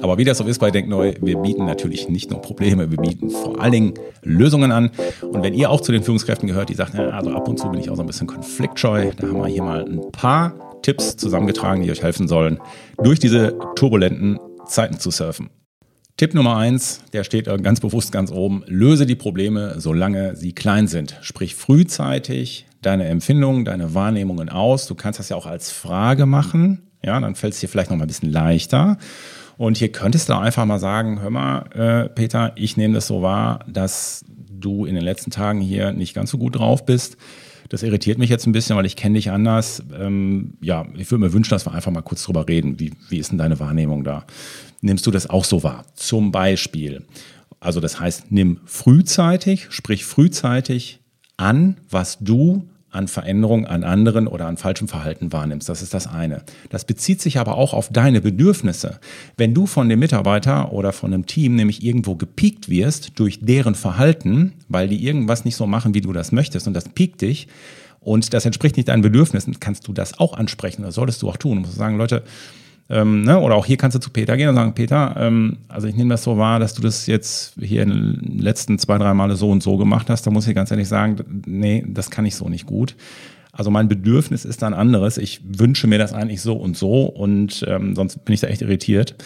Aber 0.00 0.18
wie 0.18 0.24
das 0.24 0.38
so 0.38 0.44
ist 0.44 0.58
bei 0.58 0.70
Denkneu, 0.70 1.14
wir 1.20 1.38
bieten 1.38 1.66
natürlich 1.66 2.08
nicht 2.08 2.30
nur 2.30 2.40
Probleme, 2.40 2.90
wir 2.90 2.98
bieten 2.98 3.30
vor 3.30 3.60
allen 3.60 3.72
Dingen 3.72 3.94
Lösungen 4.22 4.70
an. 4.70 4.90
Und 5.22 5.42
wenn 5.42 5.54
ihr 5.54 5.70
auch 5.70 5.80
zu 5.80 5.92
den 5.92 6.02
Führungskräften 6.02 6.48
gehört, 6.48 6.68
die 6.68 6.74
sagen, 6.74 6.98
ja, 6.98 7.10
also 7.10 7.30
ab 7.30 7.48
und 7.48 7.58
zu 7.58 7.68
bin 7.68 7.80
ich 7.80 7.90
auch 7.90 7.96
so 7.96 8.02
ein 8.02 8.06
bisschen 8.06 8.26
konfliktscheu, 8.26 9.10
da 9.16 9.28
haben 9.28 9.38
wir 9.38 9.46
hier 9.46 9.62
mal 9.62 9.84
ein 9.84 10.00
paar 10.12 10.54
Tipps 10.82 11.16
zusammengetragen, 11.16 11.82
die 11.82 11.90
euch 11.90 12.02
helfen 12.02 12.28
sollen, 12.28 12.58
durch 13.02 13.18
diese 13.18 13.56
turbulenten 13.74 14.38
Zeiten 14.66 14.98
zu 14.98 15.10
surfen. 15.10 15.50
Tipp 16.18 16.34
Nummer 16.34 16.56
eins, 16.56 17.00
der 17.12 17.22
steht 17.22 17.46
ganz 17.62 17.78
bewusst 17.78 18.10
ganz 18.10 18.32
oben, 18.32 18.64
löse 18.66 19.06
die 19.06 19.14
Probleme, 19.14 19.76
solange 19.78 20.34
sie 20.34 20.52
klein 20.52 20.88
sind. 20.88 21.16
Sprich 21.20 21.54
frühzeitig 21.54 22.66
deine 22.82 23.06
Empfindungen, 23.06 23.64
deine 23.64 23.94
Wahrnehmungen 23.94 24.48
aus. 24.48 24.88
Du 24.88 24.96
kannst 24.96 25.20
das 25.20 25.28
ja 25.28 25.36
auch 25.36 25.46
als 25.46 25.70
Frage 25.70 26.26
machen. 26.26 26.82
Ja, 27.04 27.20
dann 27.20 27.36
fällt 27.36 27.54
es 27.54 27.60
dir 27.60 27.68
vielleicht 27.68 27.90
noch 27.90 27.96
mal 27.96 28.02
ein 28.02 28.08
bisschen 28.08 28.32
leichter. 28.32 28.98
Und 29.58 29.76
hier 29.76 29.92
könntest 29.92 30.28
du 30.28 30.32
einfach 30.32 30.64
mal 30.64 30.80
sagen, 30.80 31.20
hör 31.22 31.30
mal, 31.30 31.58
äh, 31.76 32.08
Peter, 32.08 32.50
ich 32.56 32.76
nehme 32.76 32.94
das 32.94 33.06
so 33.06 33.22
wahr, 33.22 33.60
dass 33.68 34.24
du 34.50 34.86
in 34.86 34.96
den 34.96 35.04
letzten 35.04 35.30
Tagen 35.30 35.60
hier 35.60 35.92
nicht 35.92 36.14
ganz 36.14 36.32
so 36.32 36.38
gut 36.38 36.58
drauf 36.58 36.84
bist. 36.84 37.16
Das 37.68 37.82
irritiert 37.82 38.18
mich 38.18 38.30
jetzt 38.30 38.46
ein 38.46 38.52
bisschen, 38.52 38.76
weil 38.76 38.86
ich 38.86 38.96
kenne 38.96 39.16
dich 39.16 39.30
anders. 39.30 39.82
Ähm, 39.98 40.54
ja, 40.60 40.86
ich 40.96 41.10
würde 41.10 41.24
mir 41.24 41.32
wünschen, 41.32 41.50
dass 41.50 41.66
wir 41.66 41.72
einfach 41.72 41.90
mal 41.90 42.02
kurz 42.02 42.22
drüber 42.24 42.48
reden. 42.48 42.80
Wie, 42.80 42.92
wie 43.08 43.18
ist 43.18 43.30
denn 43.30 43.38
deine 43.38 43.60
Wahrnehmung 43.60 44.04
da? 44.04 44.24
Nimmst 44.80 45.06
du 45.06 45.10
das 45.10 45.28
auch 45.28 45.44
so 45.44 45.62
wahr? 45.62 45.84
Zum 45.94 46.32
Beispiel. 46.32 47.04
Also 47.60 47.80
das 47.80 48.00
heißt, 48.00 48.30
nimm 48.30 48.60
frühzeitig, 48.64 49.66
sprich 49.70 50.04
frühzeitig 50.04 51.00
an, 51.36 51.76
was 51.90 52.18
du 52.20 52.68
an 52.98 53.06
Veränderungen 53.06 53.64
an 53.64 53.84
anderen 53.84 54.26
oder 54.26 54.46
an 54.46 54.56
falschem 54.56 54.88
Verhalten 54.88 55.32
wahrnimmst. 55.32 55.68
Das 55.68 55.82
ist 55.82 55.94
das 55.94 56.08
eine. 56.08 56.42
Das 56.68 56.84
bezieht 56.84 57.22
sich 57.22 57.38
aber 57.38 57.56
auch 57.56 57.72
auf 57.72 57.90
deine 57.90 58.20
Bedürfnisse. 58.20 58.98
Wenn 59.36 59.54
du 59.54 59.66
von 59.66 59.88
dem 59.88 60.00
Mitarbeiter 60.00 60.72
oder 60.72 60.92
von 60.92 61.14
einem 61.14 61.24
Team 61.24 61.54
nämlich 61.54 61.84
irgendwo 61.84 62.16
gepiekt 62.16 62.68
wirst 62.68 63.12
durch 63.20 63.38
deren 63.40 63.76
Verhalten, 63.76 64.52
weil 64.68 64.88
die 64.88 65.02
irgendwas 65.02 65.44
nicht 65.44 65.54
so 65.54 65.66
machen, 65.66 65.94
wie 65.94 66.00
du 66.00 66.12
das 66.12 66.32
möchtest 66.32 66.66
und 66.66 66.74
das 66.74 66.88
piekt 66.88 67.22
dich 67.22 67.46
und 68.00 68.34
das 68.34 68.44
entspricht 68.44 68.76
nicht 68.76 68.88
deinen 68.88 69.02
Bedürfnissen, 69.02 69.60
kannst 69.60 69.86
du 69.86 69.92
das 69.92 70.18
auch 70.18 70.36
ansprechen. 70.36 70.82
Das 70.82 70.96
solltest 70.96 71.22
du 71.22 71.28
auch 71.28 71.36
tun. 71.36 71.58
Du 71.58 71.60
musst 71.62 71.76
sagen, 71.76 71.98
Leute, 71.98 72.24
ähm, 72.90 73.22
ne? 73.22 73.38
Oder 73.38 73.54
auch 73.54 73.66
hier 73.66 73.76
kannst 73.76 73.94
du 73.94 74.00
zu 74.00 74.10
Peter 74.10 74.36
gehen 74.36 74.48
und 74.48 74.54
sagen, 74.54 74.74
Peter, 74.74 75.14
ähm, 75.18 75.58
also 75.68 75.86
ich 75.88 75.94
nehme 75.94 76.10
das 76.10 76.22
so 76.22 76.38
wahr, 76.38 76.58
dass 76.58 76.74
du 76.74 76.82
das 76.82 77.06
jetzt 77.06 77.54
hier 77.60 77.82
in 77.82 77.90
den 77.90 78.38
letzten 78.38 78.78
zwei, 78.78 78.96
drei 78.98 79.12
Male 79.14 79.36
so 79.36 79.50
und 79.50 79.62
so 79.62 79.76
gemacht 79.76 80.08
hast. 80.08 80.26
Da 80.26 80.30
muss 80.30 80.46
ich 80.46 80.54
ganz 80.54 80.70
ehrlich 80.70 80.88
sagen, 80.88 81.16
nee, 81.46 81.84
das 81.86 82.10
kann 82.10 82.24
ich 82.24 82.34
so 82.34 82.48
nicht 82.48 82.66
gut. 82.66 82.96
Also 83.52 83.70
mein 83.70 83.88
Bedürfnis 83.88 84.44
ist 84.44 84.62
dann 84.62 84.72
anderes. 84.72 85.18
Ich 85.18 85.40
wünsche 85.44 85.86
mir 85.86 85.98
das 85.98 86.12
eigentlich 86.12 86.40
so 86.40 86.54
und 86.54 86.76
so 86.76 87.04
und 87.04 87.64
ähm, 87.68 87.94
sonst 87.94 88.24
bin 88.24 88.32
ich 88.32 88.40
da 88.40 88.46
echt 88.46 88.62
irritiert. 88.62 89.16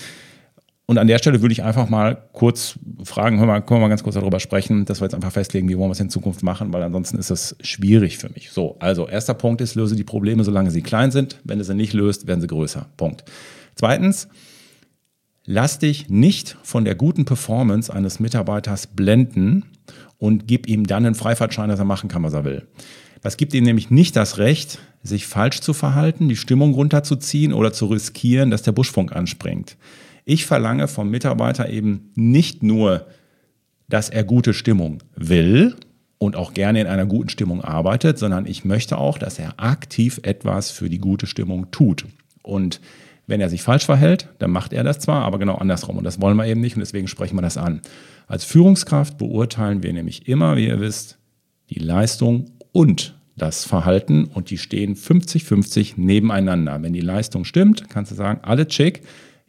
Und 0.87 0.99
an 0.99 1.07
der 1.07 1.19
Stelle 1.19 1.41
würde 1.43 1.53
ich 1.53 1.63
einfach 1.63 1.89
mal 1.89 2.29
kurz 2.33 2.79
fragen, 3.05 3.39
hör 3.39 3.47
mal, 3.47 3.61
können 3.61 3.81
wir 3.81 3.83
mal 3.83 3.89
ganz 3.89 4.03
kurz 4.03 4.17
darüber 4.17 4.41
sprechen, 4.41 4.85
dass 4.85 5.01
wir 5.01 5.05
jetzt 5.05 5.15
einfach 5.15 5.31
festlegen, 5.31 5.69
wie 5.69 5.79
wollen 5.79 5.89
wir 5.89 5.93
es 5.93 6.01
in 6.01 6.11
Zukunft 6.11 6.43
machen, 6.43 6.73
weil 6.73 6.83
ansonsten 6.83 7.19
ist 7.19 7.31
das 7.31 7.57
schwierig 7.61 8.19
für 8.19 8.29
mich. 8.31 8.51
So, 8.51 8.77
also 8.81 9.07
erster 9.07 9.35
Punkt 9.35 9.61
ist, 9.61 9.77
löse 9.77 9.95
die 9.95 10.05
Probleme, 10.05 10.43
solange 10.43 10.71
sie 10.71 10.83
klein 10.83 11.11
sind. 11.13 11.41
Wenn 11.45 11.59
du 11.59 11.65
sie 11.65 11.75
nicht 11.75 11.93
löst, 11.93 12.27
werden 12.27 12.41
sie 12.41 12.49
größer. 12.49 12.87
Punkt. 12.97 13.25
Zweitens, 13.77 14.29
lass 15.45 15.79
dich 15.79 16.09
nicht 16.11 16.57
von 16.63 16.85
der 16.85 16.97
guten 16.97 17.25
Performance 17.25 17.93
eines 17.93 18.19
Mitarbeiters 18.19 18.89
blenden 18.89 19.65
und 20.19 20.49
gib 20.49 20.69
ihm 20.69 20.87
dann 20.87 21.07
einen 21.07 21.15
Freifahrtschein, 21.15 21.69
dass 21.69 21.79
er 21.79 21.85
machen 21.85 22.09
kann, 22.09 22.25
was 22.25 22.35
er 22.35 22.45
will. 22.45 22.67
Das 23.23 23.37
gibt 23.37 23.55
ihm 23.55 23.63
nämlich 23.65 23.91
nicht 23.91 24.17
das 24.17 24.39
Recht, 24.39 24.81
sich 25.05 25.27
falsch 25.27 25.61
zu 25.61 25.73
verhalten, 25.75 26.29
die 26.29 26.37
Stimmung 26.37 26.75
runterzuziehen 26.75 27.53
oder 27.53 27.73
zu 27.73 27.87
riskieren, 27.87 28.51
dass 28.51 28.63
der 28.63 28.73
Buschfunk 28.73 29.15
anspringt. 29.15 29.77
Ich 30.25 30.47
verlange 30.47 30.89
vom 30.89 31.11
Mitarbeiter 31.11 31.69
eben 31.69 32.11
nicht 32.15 32.63
nur, 32.63 33.07
dass 33.89 34.09
er 34.09 34.25
gute 34.25 34.55
Stimmung 34.55 34.99
will 35.17 35.77
und 36.19 36.37
auch 36.37 36.55
gerne 36.55 36.81
in 36.81 36.87
einer 36.87 37.07
guten 37.07 37.29
Stimmung 37.29 37.63
arbeitet, 37.63 38.19
sondern 38.19 38.47
ich 38.47 38.65
möchte 38.65 38.97
auch, 38.97 39.19
dass 39.19 39.39
er 39.39 39.55
aktiv 39.61 40.21
etwas 40.23 40.71
für 40.71 40.89
die 40.89 40.99
gute 40.99 41.27
Stimmung 41.27 41.71
tut. 41.73 42.07
Und 42.43 42.81
wenn 43.27 43.41
er 43.41 43.51
sich 43.51 43.63
falsch 43.63 43.85
verhält, 43.85 44.29
dann 44.39 44.51
macht 44.51 44.73
er 44.73 44.85
das 44.85 44.99
zwar, 44.99 45.25
aber 45.25 45.39
genau 45.39 45.57
andersrum. 45.57 45.97
Und 45.97 46.05
das 46.05 46.21
wollen 46.21 46.37
wir 46.37 46.47
eben 46.47 46.61
nicht 46.61 46.77
und 46.77 46.81
deswegen 46.81 47.09
sprechen 47.09 47.37
wir 47.37 47.43
das 47.43 47.57
an. 47.57 47.81
Als 48.27 48.45
Führungskraft 48.45 49.19
beurteilen 49.19 49.83
wir 49.83 49.93
nämlich 49.93 50.29
immer, 50.29 50.57
wie 50.57 50.69
ihr 50.69 50.81
wisst, 50.81 51.19
die 51.71 51.79
Leistung 51.79 52.51
und 52.73 53.19
das 53.37 53.65
Verhalten 53.65 54.25
und 54.25 54.51
die 54.51 54.59
stehen 54.59 54.95
50-50 54.95 55.95
nebeneinander. 55.97 56.83
Wenn 56.83 56.93
die 56.93 57.01
Leistung 57.01 57.45
stimmt, 57.45 57.89
kannst 57.89 58.13
du 58.13 58.15
sagen, 58.15 58.41
alle 58.43 58.69
check 58.69 59.03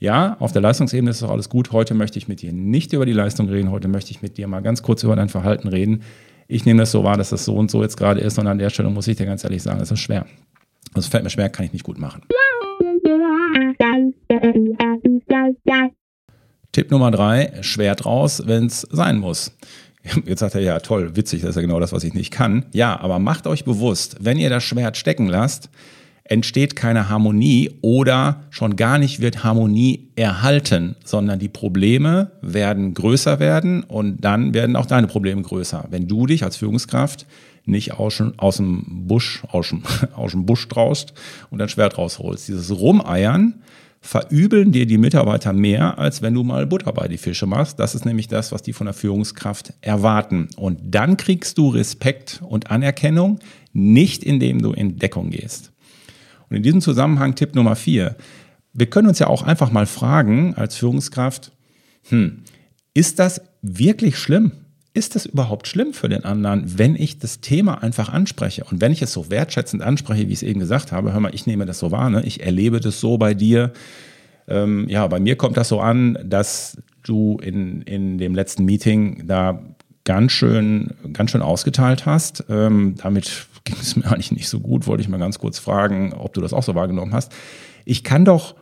ja, 0.03 0.35
auf 0.39 0.51
der 0.51 0.61
Leistungsebene 0.61 1.11
ist 1.11 1.21
doch 1.21 1.29
alles 1.29 1.47
gut. 1.47 1.71
Heute 1.71 1.93
möchte 1.93 2.19
ich 2.19 2.27
mit 2.27 2.41
dir 2.41 2.51
nicht 2.51 2.91
über 2.91 3.05
die 3.05 3.13
Leistung 3.13 3.47
reden. 3.47 3.71
Heute 3.71 3.87
möchte 3.87 4.11
ich 4.11 4.21
mit 4.21 4.37
dir 4.37 4.49
mal 4.49 4.59
ganz 4.59 4.83
kurz 4.83 5.01
über 5.03 5.15
dein 5.15 5.29
Verhalten 5.29 5.69
reden. 5.69 6.03
Ich 6.49 6.65
nehme 6.65 6.81
das 6.81 6.91
so 6.91 7.05
wahr, 7.05 7.15
dass 7.15 7.29
das 7.29 7.45
so 7.45 7.55
und 7.55 7.71
so 7.71 7.81
jetzt 7.81 7.95
gerade 7.95 8.19
ist. 8.19 8.37
Und 8.37 8.47
an 8.47 8.57
der 8.57 8.69
Stelle 8.69 8.89
muss 8.89 9.07
ich 9.07 9.15
dir 9.15 9.25
ganz 9.25 9.45
ehrlich 9.45 9.63
sagen, 9.63 9.79
das 9.79 9.91
ist 9.91 10.01
schwer. 10.01 10.25
Das 10.93 11.07
fällt 11.07 11.23
mir 11.23 11.29
schwer, 11.29 11.47
kann 11.47 11.65
ich 11.65 11.71
nicht 11.71 11.85
gut 11.85 11.97
machen. 11.97 12.21
Tipp 16.73 16.91
Nummer 16.91 17.11
drei, 17.11 17.53
schwert 17.61 18.05
raus, 18.05 18.43
wenn 18.45 18.65
es 18.65 18.81
sein 18.81 19.19
muss. 19.19 19.55
Jetzt 20.25 20.39
sagt 20.39 20.55
er, 20.55 20.61
ja, 20.61 20.79
toll, 20.79 21.15
witzig, 21.15 21.43
das 21.43 21.51
ist 21.51 21.55
ja 21.55 21.61
genau 21.61 21.79
das, 21.79 21.93
was 21.93 22.03
ich 22.03 22.13
nicht 22.13 22.31
kann. 22.31 22.65
Ja, 22.73 22.99
aber 22.99 23.19
macht 23.19 23.47
euch 23.47 23.63
bewusst, 23.63 24.17
wenn 24.19 24.37
ihr 24.37 24.49
das 24.49 24.65
Schwert 24.65 24.97
stecken 24.97 25.27
lasst, 25.27 25.69
entsteht 26.25 26.75
keine 26.75 27.09
Harmonie 27.09 27.71
oder 27.81 28.43
schon 28.49 28.75
gar 28.75 28.97
nicht 28.97 29.19
wird 29.19 29.43
Harmonie 29.43 30.07
erhalten, 30.15 30.95
sondern 31.03 31.39
die 31.39 31.49
Probleme 31.49 32.31
werden 32.41 32.93
größer 32.93 33.39
werden 33.39 33.83
und 33.83 34.23
dann 34.23 34.53
werden 34.53 34.75
auch 34.75 34.85
deine 34.85 35.07
Probleme 35.07 35.41
größer. 35.41 35.85
Wenn 35.89 36.07
du 36.07 36.25
dich 36.25 36.43
als 36.43 36.57
Führungskraft 36.57 37.25
nicht 37.65 37.93
aus, 37.93 38.21
aus 38.37 38.57
dem 38.57 39.07
Busch, 39.07 39.43
aus 39.49 39.69
dem, 39.69 39.83
aus 40.15 40.31
dem 40.31 40.45
Busch 40.45 40.67
traust 40.67 41.13
und 41.49 41.59
dein 41.59 41.69
Schwert 41.69 41.97
rausholst. 41.97 42.47
Dieses 42.47 42.71
Rumeiern 42.71 43.61
verübeln 44.01 44.73
dir 44.73 44.85
die 44.85 44.97
Mitarbeiter 44.97 45.53
mehr, 45.53 45.97
als 45.97 46.21
wenn 46.21 46.33
du 46.33 46.43
mal 46.43 46.67
Butter 46.67 46.91
bei 46.91 47.07
die 47.07 47.17
Fische 47.17 47.45
machst. 47.45 47.79
Das 47.79 47.95
ist 47.95 48.05
nämlich 48.05 48.27
das, 48.27 48.51
was 48.51 48.61
die 48.61 48.73
von 48.73 48.85
der 48.85 48.93
Führungskraft 48.93 49.73
erwarten. 49.79 50.49
Und 50.57 50.79
dann 50.83 51.15
kriegst 51.15 51.57
du 51.57 51.69
Respekt 51.69 52.41
und 52.45 52.69
Anerkennung, 52.69 53.39
nicht 53.71 54.23
indem 54.23 54.61
du 54.61 54.73
in 54.73 54.97
Deckung 54.97 55.29
gehst. 55.29 55.72
Und 56.53 56.57
in 56.57 56.63
diesem 56.63 56.81
Zusammenhang 56.81 57.33
Tipp 57.33 57.55
Nummer 57.55 57.75
vier. 57.75 58.15
wir 58.73 58.85
können 58.85 59.07
uns 59.07 59.17
ja 59.17 59.25
auch 59.25 59.41
einfach 59.41 59.71
mal 59.71 59.87
fragen 59.87 60.53
als 60.53 60.75
Führungskraft, 60.75 61.51
hm, 62.09 62.43
ist 62.93 63.17
das 63.17 63.41
wirklich 63.63 64.19
schlimm? 64.19 64.51
Ist 64.93 65.15
das 65.15 65.25
überhaupt 65.25 65.67
schlimm 65.67 65.93
für 65.93 66.09
den 66.09 66.25
anderen, 66.25 66.77
wenn 66.77 66.95
ich 66.95 67.17
das 67.17 67.41
Thema 67.41 67.81
einfach 67.81 68.09
anspreche? 68.09 68.65
Und 68.65 68.81
wenn 68.81 68.91
ich 68.91 69.01
es 69.01 69.11
so 69.11 69.31
wertschätzend 69.31 69.81
anspreche, 69.81 70.27
wie 70.27 70.33
ich 70.33 70.39
es 70.39 70.43
eben 70.43 70.59
gesagt 70.59 70.91
habe, 70.91 71.11
hör 71.11 71.19
mal, 71.19 71.33
ich 71.33 71.47
nehme 71.47 71.65
das 71.65 71.79
so 71.79 71.89
wahr, 71.89 72.11
ne? 72.11 72.21
ich 72.23 72.43
erlebe 72.43 72.79
das 72.79 72.99
so 72.99 73.17
bei 73.17 73.33
dir. 73.33 73.73
Ähm, 74.47 74.87
ja, 74.89 75.07
bei 75.07 75.19
mir 75.19 75.37
kommt 75.37 75.57
das 75.57 75.69
so 75.69 75.79
an, 75.79 76.19
dass 76.23 76.77
du 77.01 77.39
in, 77.41 77.81
in 77.81 78.19
dem 78.19 78.35
letzten 78.35 78.65
Meeting 78.65 79.25
da 79.25 79.59
ganz 80.03 80.31
schön, 80.33 80.91
ganz 81.13 81.31
schön 81.31 81.41
ausgeteilt 81.41 82.05
hast. 82.05 82.43
Ähm, 82.47 82.93
damit 83.01 83.47
ging 83.63 83.75
es 83.79 83.95
mir 83.95 84.05
eigentlich 84.11 84.31
nicht 84.31 84.49
so 84.49 84.59
gut, 84.59 84.87
wollte 84.87 85.01
ich 85.01 85.09
mal 85.09 85.19
ganz 85.19 85.39
kurz 85.39 85.59
fragen, 85.59 86.13
ob 86.13 86.33
du 86.33 86.41
das 86.41 86.53
auch 86.53 86.63
so 86.63 86.75
wahrgenommen 86.75 87.13
hast. 87.13 87.31
Ich 87.85 88.03
kann 88.03 88.25
doch, 88.25 88.55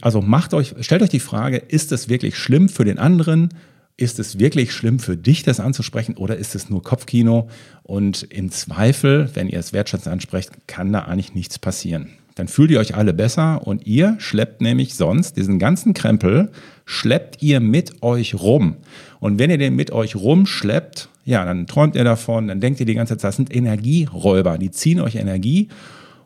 also 0.00 0.20
macht 0.20 0.54
euch, 0.54 0.74
stellt 0.80 1.02
euch 1.02 1.08
die 1.08 1.20
Frage, 1.20 1.56
ist 1.56 1.92
es 1.92 2.08
wirklich 2.08 2.36
schlimm 2.36 2.68
für 2.68 2.84
den 2.84 2.98
anderen? 2.98 3.50
Ist 3.96 4.18
es 4.18 4.38
wirklich 4.38 4.72
schlimm 4.72 4.98
für 4.98 5.16
dich, 5.16 5.42
das 5.42 5.60
anzusprechen 5.60 6.16
oder 6.16 6.36
ist 6.36 6.54
es 6.54 6.70
nur 6.70 6.82
Kopfkino? 6.82 7.48
Und 7.82 8.22
im 8.30 8.50
Zweifel, 8.50 9.30
wenn 9.34 9.48
ihr 9.48 9.58
es 9.58 9.72
wertschätzend 9.72 10.12
ansprecht, 10.12 10.66
kann 10.66 10.92
da 10.92 11.00
eigentlich 11.00 11.34
nichts 11.34 11.58
passieren. 11.58 12.10
Dann 12.34 12.48
fühlt 12.48 12.70
ihr 12.70 12.80
euch 12.80 12.94
alle 12.94 13.12
besser 13.12 13.66
und 13.66 13.86
ihr 13.86 14.16
schleppt 14.18 14.62
nämlich 14.62 14.94
sonst 14.94 15.36
diesen 15.36 15.58
ganzen 15.58 15.92
Krempel, 15.92 16.50
schleppt 16.86 17.42
ihr 17.42 17.60
mit 17.60 18.02
euch 18.02 18.34
rum. 18.34 18.76
Und 19.20 19.38
wenn 19.38 19.50
ihr 19.50 19.58
den 19.58 19.76
mit 19.76 19.90
euch 19.90 20.16
rumschleppt, 20.16 21.10
ja, 21.24 21.44
dann 21.44 21.66
träumt 21.66 21.94
ihr 21.96 22.04
davon, 22.04 22.48
dann 22.48 22.60
denkt 22.60 22.80
ihr 22.80 22.86
die 22.86 22.94
ganze 22.94 23.16
Zeit, 23.16 23.28
das 23.28 23.36
sind 23.36 23.54
Energieräuber, 23.54 24.58
die 24.58 24.70
ziehen 24.70 25.00
euch 25.00 25.16
Energie. 25.16 25.68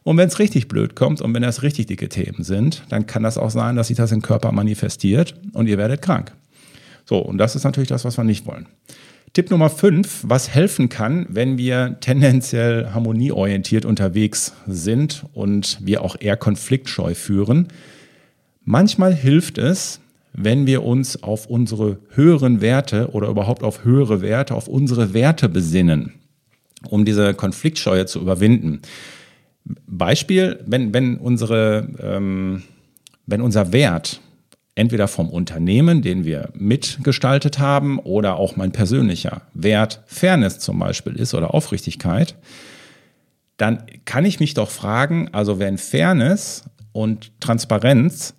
Und 0.02 0.16
wenn 0.16 0.28
es 0.28 0.38
richtig 0.38 0.68
blöd 0.68 0.94
kommt 0.94 1.20
und 1.20 1.34
wenn 1.34 1.42
das 1.42 1.62
richtig 1.62 1.86
dicke 1.86 2.08
Themen 2.08 2.44
sind, 2.44 2.84
dann 2.88 3.06
kann 3.06 3.22
das 3.22 3.38
auch 3.38 3.50
sein, 3.50 3.76
dass 3.76 3.88
sich 3.88 3.96
das 3.96 4.12
im 4.12 4.22
Körper 4.22 4.52
manifestiert 4.52 5.34
und 5.52 5.66
ihr 5.66 5.78
werdet 5.78 6.00
krank. 6.00 6.32
So, 7.04 7.18
und 7.18 7.38
das 7.38 7.56
ist 7.56 7.64
natürlich 7.64 7.88
das, 7.88 8.04
was 8.04 8.16
wir 8.16 8.24
nicht 8.24 8.46
wollen. 8.46 8.66
Tipp 9.32 9.50
Nummer 9.50 9.68
5, 9.68 10.24
was 10.26 10.48
helfen 10.48 10.88
kann, 10.88 11.26
wenn 11.28 11.58
wir 11.58 11.96
tendenziell 12.00 12.90
harmonieorientiert 12.94 13.84
unterwegs 13.84 14.54
sind 14.66 15.26
und 15.34 15.78
wir 15.82 16.02
auch 16.02 16.16
eher 16.18 16.36
konfliktscheu 16.36 17.14
führen. 17.14 17.68
Manchmal 18.64 19.14
hilft 19.14 19.58
es, 19.58 20.00
wenn 20.36 20.66
wir 20.66 20.84
uns 20.84 21.22
auf 21.22 21.46
unsere 21.46 21.98
höheren 22.10 22.60
Werte 22.60 23.10
oder 23.12 23.28
überhaupt 23.28 23.62
auf 23.62 23.84
höhere 23.84 24.20
Werte, 24.20 24.54
auf 24.54 24.68
unsere 24.68 25.14
Werte 25.14 25.48
besinnen, 25.48 26.12
um 26.88 27.06
diese 27.06 27.32
Konfliktscheue 27.32 28.04
zu 28.04 28.20
überwinden. 28.20 28.82
Beispiel, 29.86 30.60
wenn, 30.66 30.92
wenn, 30.92 31.16
unsere, 31.16 31.88
ähm, 32.00 32.62
wenn 33.24 33.40
unser 33.40 33.72
Wert 33.72 34.20
entweder 34.74 35.08
vom 35.08 35.30
Unternehmen, 35.30 36.02
den 36.02 36.26
wir 36.26 36.50
mitgestaltet 36.52 37.58
haben, 37.58 37.98
oder 37.98 38.36
auch 38.36 38.56
mein 38.56 38.72
persönlicher 38.72 39.40
Wert 39.54 40.02
Fairness 40.06 40.58
zum 40.58 40.78
Beispiel 40.78 41.14
ist 41.16 41.32
oder 41.32 41.54
Aufrichtigkeit, 41.54 42.36
dann 43.56 43.84
kann 44.04 44.26
ich 44.26 44.38
mich 44.38 44.52
doch 44.52 44.68
fragen, 44.68 45.30
also 45.32 45.58
wenn 45.58 45.78
Fairness 45.78 46.64
und 46.92 47.40
Transparenz 47.40 48.34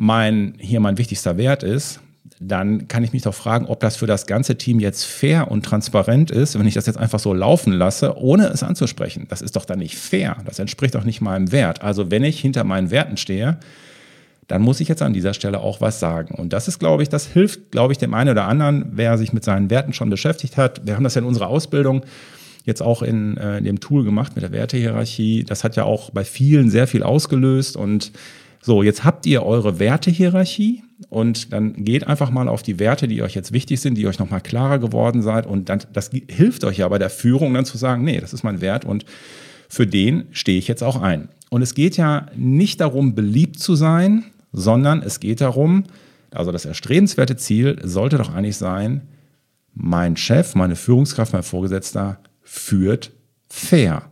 mein, 0.00 0.54
hier 0.58 0.78
mein 0.78 0.96
wichtigster 0.96 1.36
Wert 1.36 1.64
ist, 1.64 1.98
dann 2.38 2.86
kann 2.86 3.02
ich 3.02 3.12
mich 3.12 3.22
doch 3.22 3.34
fragen, 3.34 3.66
ob 3.66 3.80
das 3.80 3.96
für 3.96 4.06
das 4.06 4.28
ganze 4.28 4.56
Team 4.56 4.78
jetzt 4.78 5.04
fair 5.04 5.50
und 5.50 5.64
transparent 5.64 6.30
ist, 6.30 6.56
wenn 6.56 6.68
ich 6.68 6.74
das 6.74 6.86
jetzt 6.86 6.98
einfach 6.98 7.18
so 7.18 7.34
laufen 7.34 7.72
lasse, 7.72 8.16
ohne 8.16 8.46
es 8.46 8.62
anzusprechen. 8.62 9.26
Das 9.28 9.42
ist 9.42 9.56
doch 9.56 9.64
dann 9.64 9.80
nicht 9.80 9.96
fair. 9.96 10.36
Das 10.44 10.60
entspricht 10.60 10.94
doch 10.94 11.02
nicht 11.02 11.20
meinem 11.20 11.50
Wert. 11.50 11.82
Also 11.82 12.12
wenn 12.12 12.22
ich 12.22 12.38
hinter 12.38 12.62
meinen 12.62 12.92
Werten 12.92 13.16
stehe, 13.16 13.58
dann 14.46 14.62
muss 14.62 14.78
ich 14.78 14.86
jetzt 14.86 15.02
an 15.02 15.12
dieser 15.12 15.34
Stelle 15.34 15.58
auch 15.58 15.80
was 15.80 15.98
sagen. 15.98 16.36
Und 16.36 16.52
das 16.52 16.68
ist, 16.68 16.78
glaube 16.78 17.02
ich, 17.02 17.08
das 17.08 17.26
hilft, 17.26 17.72
glaube 17.72 17.92
ich, 17.92 17.98
dem 17.98 18.14
einen 18.14 18.30
oder 18.30 18.44
anderen, 18.44 18.84
wer 18.92 19.18
sich 19.18 19.32
mit 19.32 19.42
seinen 19.42 19.68
Werten 19.68 19.92
schon 19.92 20.10
beschäftigt 20.10 20.56
hat. 20.56 20.86
Wir 20.86 20.94
haben 20.94 21.04
das 21.04 21.16
ja 21.16 21.22
in 21.22 21.26
unserer 21.26 21.48
Ausbildung 21.48 22.04
jetzt 22.64 22.82
auch 22.82 23.02
in, 23.02 23.36
äh, 23.36 23.58
in 23.58 23.64
dem 23.64 23.80
Tool 23.80 24.04
gemacht 24.04 24.36
mit 24.36 24.44
der 24.44 24.52
Wertehierarchie. 24.52 25.42
Das 25.42 25.64
hat 25.64 25.74
ja 25.74 25.82
auch 25.82 26.10
bei 26.10 26.22
vielen 26.22 26.70
sehr 26.70 26.86
viel 26.86 27.02
ausgelöst. 27.02 27.76
Und 27.76 28.12
so, 28.60 28.82
jetzt 28.82 29.04
habt 29.04 29.24
ihr 29.26 29.44
eure 29.44 29.78
Wertehierarchie 29.78 30.82
und 31.08 31.52
dann 31.52 31.84
geht 31.84 32.06
einfach 32.06 32.30
mal 32.30 32.48
auf 32.48 32.62
die 32.62 32.78
Werte, 32.78 33.06
die 33.06 33.22
euch 33.22 33.34
jetzt 33.34 33.52
wichtig 33.52 33.80
sind, 33.80 33.94
die 33.94 34.06
euch 34.06 34.18
nochmal 34.18 34.40
klarer 34.40 34.78
geworden 34.78 35.22
seid. 35.22 35.46
Und 35.46 35.68
dann, 35.68 35.80
das 35.92 36.10
hilft 36.28 36.64
euch 36.64 36.78
ja 36.78 36.88
bei 36.88 36.98
der 36.98 37.10
Führung 37.10 37.54
dann 37.54 37.64
zu 37.64 37.78
sagen, 37.78 38.04
nee, 38.04 38.20
das 38.20 38.32
ist 38.32 38.42
mein 38.42 38.60
Wert 38.60 38.84
und 38.84 39.04
für 39.68 39.86
den 39.86 40.24
stehe 40.32 40.58
ich 40.58 40.66
jetzt 40.66 40.82
auch 40.82 41.00
ein. 41.00 41.28
Und 41.50 41.62
es 41.62 41.74
geht 41.74 41.96
ja 41.96 42.26
nicht 42.36 42.80
darum, 42.80 43.14
beliebt 43.14 43.58
zu 43.58 43.74
sein, 43.74 44.24
sondern 44.52 45.02
es 45.02 45.20
geht 45.20 45.40
darum, 45.40 45.84
also 46.30 46.52
das 46.52 46.64
erstrebenswerte 46.64 47.36
Ziel 47.36 47.78
sollte 47.82 48.18
doch 48.18 48.34
eigentlich 48.34 48.56
sein, 48.56 49.02
mein 49.74 50.16
Chef, 50.16 50.54
meine 50.54 50.76
Führungskraft, 50.76 51.32
mein 51.32 51.42
Vorgesetzter 51.42 52.18
führt 52.42 53.12
fair. 53.48 54.10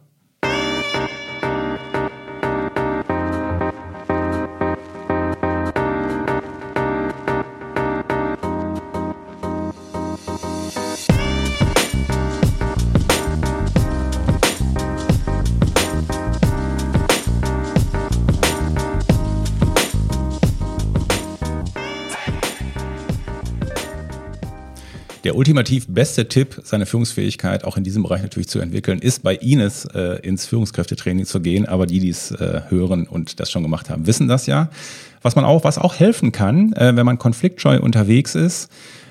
Der 25.36 25.40
ultimativ 25.40 25.84
beste 25.86 26.28
Tipp, 26.28 26.62
seine 26.64 26.86
Führungsfähigkeit 26.86 27.64
auch 27.64 27.76
in 27.76 27.84
diesem 27.84 28.02
Bereich 28.02 28.22
natürlich 28.22 28.48
zu 28.48 28.58
entwickeln, 28.58 29.00
ist 29.00 29.22
bei 29.22 29.34
Ines 29.34 29.84
äh, 29.84 30.18
ins 30.22 30.46
Führungskräftetraining 30.46 31.26
zu 31.26 31.40
gehen. 31.40 31.66
Aber 31.66 31.84
die, 31.84 31.98
die 31.98 32.08
es 32.08 32.30
äh, 32.30 32.62
hören 32.70 33.06
und 33.06 33.38
das 33.38 33.50
schon 33.50 33.62
gemacht 33.62 33.90
haben, 33.90 34.06
wissen 34.06 34.28
das 34.28 34.46
ja. 34.46 34.70
Was 35.20 35.36
man 35.36 35.44
auch, 35.44 35.62
was 35.62 35.76
auch 35.76 35.96
helfen 35.96 36.32
kann, 36.32 36.72
äh, 36.72 36.96
wenn 36.96 37.04
man 37.04 37.18
konfliktscheu 37.18 37.80
unterwegs 37.80 38.34
ist, 38.34 38.70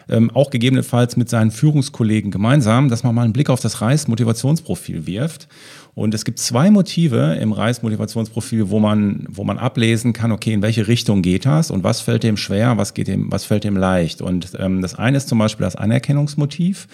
ähm, 0.09 0.31
auch 0.31 0.49
gegebenenfalls 0.49 1.17
mit 1.17 1.29
seinen 1.29 1.51
Führungskollegen 1.51 2.31
gemeinsam, 2.31 2.89
dass 2.89 3.03
man 3.03 3.15
mal 3.15 3.23
einen 3.23 3.33
Blick 3.33 3.49
auf 3.49 3.59
das 3.59 3.81
Reis-Motivationsprofil 3.81 5.07
wirft 5.07 5.47
und 5.95 6.13
es 6.13 6.25
gibt 6.25 6.39
zwei 6.39 6.71
Motive 6.71 7.37
im 7.39 7.53
Reismotivationsprofil, 7.53 8.69
wo 8.69 8.79
man, 8.79 9.25
wo 9.29 9.45
man 9.45 9.57
ablesen 9.57 10.11
kann, 10.11 10.33
okay, 10.33 10.51
in 10.51 10.61
welche 10.61 10.89
Richtung 10.89 11.21
geht 11.21 11.45
das 11.45 11.71
und 11.71 11.85
was 11.85 12.01
fällt 12.01 12.23
dem 12.23 12.35
schwer, 12.35 12.77
was 12.77 12.93
geht 12.93 13.07
dem, 13.07 13.31
was 13.31 13.45
fällt 13.45 13.63
dem 13.63 13.77
leicht. 13.77 14.21
Und 14.21 14.51
ähm, 14.59 14.81
das 14.81 14.95
eine 14.95 15.15
ist 15.15 15.29
zum 15.29 15.39
Beispiel 15.39 15.63
das 15.63 15.77
Anerkennungsmotiv. 15.77 16.89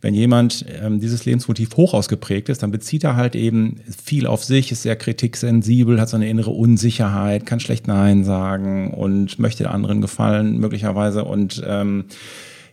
Wenn 0.00 0.14
jemand 0.14 0.64
ähm, 0.80 1.00
dieses 1.00 1.24
Lebensmotiv 1.24 1.76
hoch 1.76 1.94
ausgeprägt 1.94 2.48
ist, 2.48 2.62
dann 2.62 2.70
bezieht 2.70 3.02
er 3.02 3.16
halt 3.16 3.34
eben 3.34 3.80
viel 4.04 4.28
auf 4.28 4.44
sich, 4.44 4.70
ist 4.70 4.82
sehr 4.82 4.96
kritiksensibel, 4.96 6.00
hat 6.00 6.10
so 6.10 6.16
eine 6.16 6.28
innere 6.28 6.50
Unsicherheit, 6.50 7.46
kann 7.46 7.58
schlecht 7.58 7.88
Nein 7.88 8.22
sagen 8.22 8.94
und 8.94 9.40
möchte 9.40 9.68
anderen 9.68 10.00
gefallen 10.00 10.58
möglicherweise 10.60 11.24
und 11.24 11.60
ähm, 11.66 12.04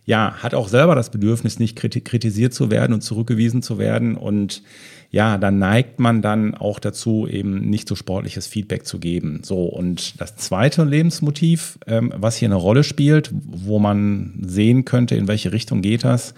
ja, 0.05 0.35
hat 0.41 0.53
auch 0.53 0.67
selber 0.67 0.95
das 0.95 1.11
Bedürfnis, 1.11 1.59
nicht 1.59 1.75
kritisiert 1.75 2.53
zu 2.53 2.71
werden 2.71 2.93
und 2.93 3.01
zurückgewiesen 3.01 3.61
zu 3.61 3.77
werden 3.77 4.15
und 4.15 4.63
ja, 5.11 5.37
dann 5.37 5.59
neigt 5.59 5.99
man 5.99 6.21
dann 6.21 6.55
auch 6.55 6.79
dazu, 6.79 7.27
eben 7.27 7.69
nicht 7.69 7.87
so 7.89 7.95
sportliches 7.95 8.47
Feedback 8.47 8.85
zu 8.85 8.97
geben. 8.97 9.41
So, 9.43 9.65
und 9.65 10.21
das 10.21 10.37
zweite 10.37 10.85
Lebensmotiv, 10.85 11.77
ähm, 11.85 12.13
was 12.15 12.37
hier 12.37 12.47
eine 12.47 12.55
Rolle 12.55 12.85
spielt, 12.85 13.29
wo 13.33 13.77
man 13.77 14.39
sehen 14.41 14.85
könnte, 14.85 15.15
in 15.15 15.27
welche 15.27 15.51
Richtung 15.51 15.81
geht 15.81 16.05
das, 16.05 16.33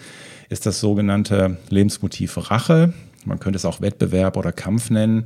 ist 0.49 0.65
das 0.65 0.79
sogenannte 0.79 1.57
Lebensmotiv 1.69 2.49
Rache. 2.49 2.93
Man 3.25 3.39
könnte 3.39 3.57
es 3.57 3.65
auch 3.65 3.79
Wettbewerb 3.79 4.37
oder 4.37 4.51
Kampf 4.51 4.89
nennen. 4.89 5.25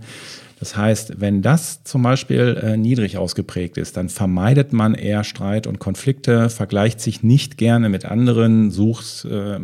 Das 0.59 0.75
heißt, 0.75 1.21
wenn 1.21 1.41
das 1.41 1.83
zum 1.83 2.01
Beispiel 2.01 2.59
äh, 2.61 2.77
niedrig 2.77 3.17
ausgeprägt 3.17 3.77
ist, 3.77 3.95
dann 3.95 4.09
vermeidet 4.09 4.73
man 4.73 4.95
eher 4.95 5.23
Streit 5.23 5.67
und 5.67 5.79
Konflikte, 5.79 6.49
vergleicht 6.49 6.99
sich 6.99 7.21
nicht 7.21 7.57
gerne 7.57 7.89
mit 7.89 8.05
anderen, 8.05 8.71
sucht 8.71 9.25
äh, 9.25 9.59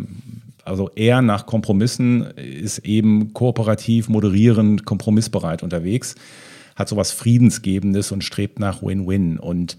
also 0.66 0.90
eher 0.96 1.22
nach 1.22 1.46
Kompromissen, 1.46 2.22
ist 2.38 2.80
eben 2.80 3.34
kooperativ, 3.34 4.08
moderierend, 4.08 4.86
kompromissbereit 4.86 5.64
unterwegs, 5.64 6.16
hat 6.76 6.90
sowas 6.90 7.12
Friedensgebendes 7.12 8.12
und 8.12 8.24
strebt 8.24 8.60
nach 8.60 8.82
Win-Win. 8.82 9.40
Und 9.40 9.78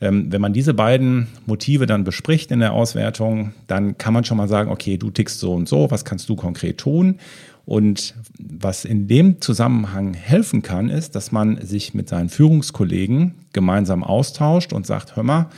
ähm, 0.00 0.30
wenn 0.32 0.40
man 0.40 0.52
diese 0.52 0.74
beiden 0.74 1.28
Motive 1.46 1.86
dann 1.86 2.04
bespricht 2.04 2.50
in 2.50 2.60
der 2.60 2.72
Auswertung, 2.72 3.52
dann 3.66 3.98
kann 3.98 4.12
man 4.12 4.24
schon 4.24 4.36
mal 4.36 4.48
sagen, 4.48 4.70
okay, 4.70 4.96
du 4.96 5.10
tickst 5.10 5.38
so 5.38 5.54
und 5.54 5.68
so, 5.68 5.90
was 5.90 6.04
kannst 6.04 6.28
du 6.28 6.36
konkret 6.36 6.78
tun? 6.78 7.18
Und 7.66 8.14
was 8.38 8.84
in 8.84 9.08
dem 9.08 9.40
Zusammenhang 9.40 10.14
helfen 10.14 10.62
kann, 10.62 10.88
ist, 10.88 11.16
dass 11.16 11.32
man 11.32 11.60
sich 11.66 11.94
mit 11.94 12.08
seinen 12.08 12.28
Führungskollegen 12.28 13.34
gemeinsam 13.52 14.04
austauscht 14.04 14.72
und 14.72 14.86
sagt, 14.86 15.16
hör 15.16 15.24
mal, 15.24 15.50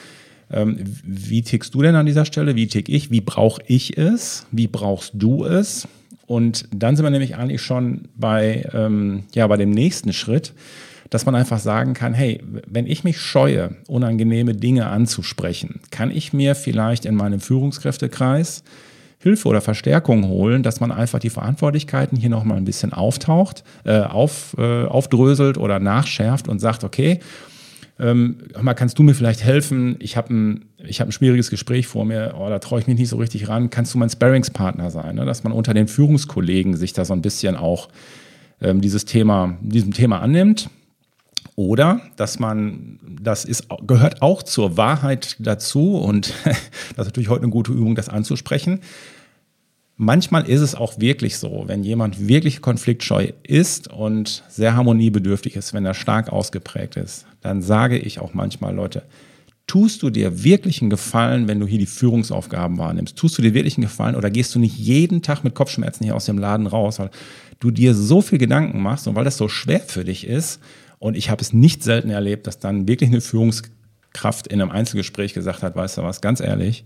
ähm, 0.51 0.79
wie 1.05 1.43
tickst 1.43 1.75
du 1.75 1.83
denn 1.83 1.95
an 1.95 2.07
dieser 2.07 2.25
Stelle? 2.25 2.57
Wie 2.57 2.67
tick 2.67 2.89
ich? 2.89 3.11
Wie 3.11 3.21
brauche 3.21 3.63
ich 3.67 3.99
es? 3.99 4.47
Wie 4.51 4.67
brauchst 4.67 5.13
du 5.15 5.45
es? 5.45 5.87
Und 6.27 6.67
dann 6.75 6.97
sind 6.97 7.05
wir 7.05 7.11
nämlich 7.11 7.37
eigentlich 7.37 7.61
schon 7.61 8.09
bei, 8.17 8.67
ähm, 8.73 9.25
ja, 9.35 9.47
bei 9.47 9.59
dem 9.59 9.71
nächsten 9.71 10.15
Schritt, 10.15 10.55
dass 11.11 11.27
man 11.27 11.35
einfach 11.35 11.59
sagen 11.59 11.93
kann, 11.93 12.15
hey, 12.15 12.41
wenn 12.67 12.87
ich 12.87 13.05
mich 13.05 13.19
scheue, 13.19 13.77
unangenehme 13.87 14.55
Dinge 14.55 14.87
anzusprechen, 14.87 15.81
kann 15.91 16.11
ich 16.11 16.33
mir 16.33 16.55
vielleicht 16.55 17.05
in 17.05 17.15
meinem 17.15 17.41
Führungskräftekreis 17.41 18.63
Hilfe 19.19 19.49
oder 19.49 19.61
Verstärkung 19.61 20.29
holen, 20.29 20.63
dass 20.63 20.81
man 20.81 20.93
einfach 20.93 21.19
die 21.19 21.31
Verantwortlichkeiten 21.31 22.17
hier 22.17 22.31
nochmal 22.31 22.57
ein 22.57 22.65
bisschen 22.65 22.93
auftaucht, 22.93 23.65
äh, 23.85 24.01
auf, 24.01 24.55
äh, 24.59 24.85
aufdröselt 24.85 25.59
oder 25.59 25.81
nachschärft 25.81 26.49
und 26.49 26.61
sagt, 26.61 26.85
okay, 26.85 27.21
ähm, 28.01 28.37
mal, 28.61 28.75
kannst 28.75 28.99
du 28.99 29.03
mir 29.03 29.15
vielleicht 29.15 29.43
helfen? 29.43 29.97
Ich 29.99 30.17
habe 30.17 30.33
ein, 30.33 30.65
hab 30.85 31.09
ein 31.09 31.13
schwieriges 31.13 31.51
Gespräch 31.51 31.89
vor 31.89 32.05
mir, 32.05 32.35
oh, 32.39 32.49
da 32.49 32.61
traue 32.61 32.79
ich 32.79 32.87
mich 32.87 32.97
nicht 32.97 33.09
so 33.09 33.17
richtig 33.17 33.49
ran. 33.49 33.71
Kannst 33.71 33.93
du 33.93 33.99
mein 33.99 34.09
Sparringspartner 34.09 34.91
sein? 34.91 35.17
Ne? 35.17 35.25
Dass 35.25 35.43
man 35.43 35.53
unter 35.53 35.75
den 35.75 35.89
Führungskollegen 35.89 36.77
sich 36.77 36.93
da 36.93 37.05
so 37.05 37.13
ein 37.13 37.23
bisschen 37.23 37.57
auch 37.57 37.89
ähm, 38.61 38.81
dieses 38.81 39.05
Thema, 39.05 39.59
diesem 39.61 39.93
Thema 39.93 40.21
annimmt. 40.21 40.71
Oder 41.57 42.01
dass 42.17 42.39
man, 42.39 43.01
das 43.21 43.45
ist, 43.45 43.67
gehört 43.87 44.23
auch 44.23 44.43
zur 44.43 44.77
Wahrheit 44.77 45.37
dazu 45.39 45.97
und 45.97 46.33
das 46.45 46.57
ist 46.57 47.07
natürlich 47.07 47.29
heute 47.29 47.43
eine 47.43 47.51
gute 47.51 47.73
Übung, 47.73 47.95
das 47.95 48.09
anzusprechen. 48.09 48.81
Manchmal 49.97 50.49
ist 50.49 50.61
es 50.61 50.77
auch 50.77 51.01
wirklich 51.01 51.39
so, 51.39 51.65
wenn 51.67 51.83
jemand 51.83 52.29
wirklich 52.29 52.63
konfliktscheu 52.63 53.33
ist 53.43 53.89
und 53.93 54.45
sehr 54.49 54.77
harmoniebedürftig 54.77 55.57
ist, 55.57 55.75
wenn 55.75 55.85
er 55.85 55.95
stark 55.95 56.33
ausgeprägt 56.33 56.95
ist, 56.97 57.27
dann 57.41 57.63
sage 57.63 57.99
ich 57.99 58.21
auch 58.21 58.35
manchmal, 58.35 58.73
Leute, 58.73 59.03
tust 59.67 60.03
du 60.03 60.11
dir 60.11 60.45
wirklich 60.45 60.81
einen 60.81 60.91
Gefallen, 60.91 61.49
wenn 61.49 61.59
du 61.59 61.67
hier 61.67 61.81
die 61.81 61.87
Führungsaufgaben 61.87 62.79
wahrnimmst? 62.79 63.17
Tust 63.17 63.39
du 63.39 63.43
dir 63.43 63.55
wirklich 63.55 63.77
einen 63.77 63.87
Gefallen 63.87 64.15
oder 64.15 64.31
gehst 64.31 64.55
du 64.55 64.61
nicht 64.61 64.79
jeden 64.79 65.23
Tag 65.23 65.43
mit 65.43 65.55
Kopfschmerzen 65.55 66.05
hier 66.05 66.15
aus 66.15 66.27
dem 66.27 66.39
Laden 66.39 66.69
raus, 66.69 67.01
weil 67.01 67.11
du 67.59 67.73
dir 67.73 67.95
so 67.95 68.23
viel 68.23 68.39
Gedanken 68.39 68.81
machst 68.81 69.09
und 69.09 69.17
weil 69.17 69.25
das 69.25 69.37
so 69.37 69.49
schwer 69.49 69.81
für 69.81 70.05
dich 70.05 70.27
ist? 70.27 70.61
Und 70.99 71.17
ich 71.17 71.31
habe 71.31 71.41
es 71.43 71.53
nicht 71.53 71.83
selten 71.83 72.11
erlebt, 72.11 72.47
dass 72.47 72.59
dann 72.59 72.89
wirklich 72.89 73.11
eine 73.11 73.21
Führungskraft 73.21 74.47
in 74.47 74.61
einem 74.61 74.71
Einzelgespräch 74.71 75.35
gesagt 75.35 75.63
hat, 75.63 75.77
weißt 75.77 75.99
du 75.99 76.03
was, 76.03 76.21
ganz 76.21 76.41
ehrlich, 76.41 76.85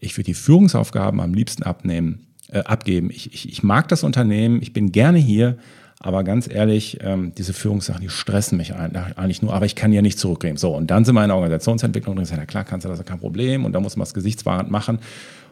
ich 0.00 0.16
würde 0.16 0.26
die 0.26 0.34
Führungsaufgaben 0.34 1.20
am 1.20 1.34
liebsten 1.34 1.62
abnehmen 1.62 2.26
äh, 2.50 2.60
abgeben. 2.60 3.10
Ich, 3.10 3.32
ich, 3.32 3.48
ich 3.48 3.62
mag 3.62 3.88
das 3.88 4.04
Unternehmen, 4.04 4.62
ich 4.62 4.72
bin 4.72 4.92
gerne 4.92 5.18
hier, 5.18 5.58
aber 6.00 6.22
ganz 6.22 6.48
ehrlich, 6.48 6.98
ähm, 7.02 7.32
diese 7.36 7.52
Führungssachen, 7.52 8.00
die 8.00 8.08
stressen 8.08 8.56
mich 8.56 8.74
eigentlich 8.74 9.42
nur, 9.42 9.52
aber 9.52 9.66
ich 9.66 9.74
kann 9.74 9.92
ja 9.92 10.00
nicht 10.00 10.18
zurückgehen. 10.18 10.56
So, 10.56 10.74
und 10.74 10.90
dann 10.90 11.04
sind 11.04 11.14
wir 11.14 11.22
in 11.22 11.28
der 11.28 11.36
Organisationsentwicklung 11.36 12.24
sagen, 12.24 12.40
ja 12.40 12.46
klar, 12.46 12.64
kannst 12.64 12.84
du 12.84 12.88
das, 12.88 13.04
kein 13.04 13.18
Problem 13.18 13.64
und 13.64 13.72
da 13.72 13.80
muss 13.80 13.96
man 13.96 14.04
es 14.04 14.14
gesichtswahrend 14.14 14.70
machen. 14.70 15.00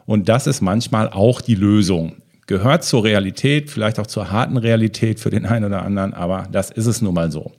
Und 0.06 0.28
das 0.28 0.46
ist 0.46 0.60
manchmal 0.60 1.08
auch 1.08 1.40
die 1.40 1.56
Lösung. 1.56 2.16
Gehört 2.46 2.84
zur 2.84 3.04
Realität, 3.04 3.70
vielleicht 3.70 3.98
auch 3.98 4.06
zur 4.06 4.30
harten 4.30 4.56
Realität 4.56 5.18
für 5.18 5.30
den 5.30 5.46
einen 5.46 5.64
oder 5.64 5.82
anderen, 5.82 6.14
aber 6.14 6.46
das 6.50 6.70
ist 6.70 6.86
es 6.86 7.02
nun 7.02 7.14
mal 7.14 7.32
so. 7.32 7.52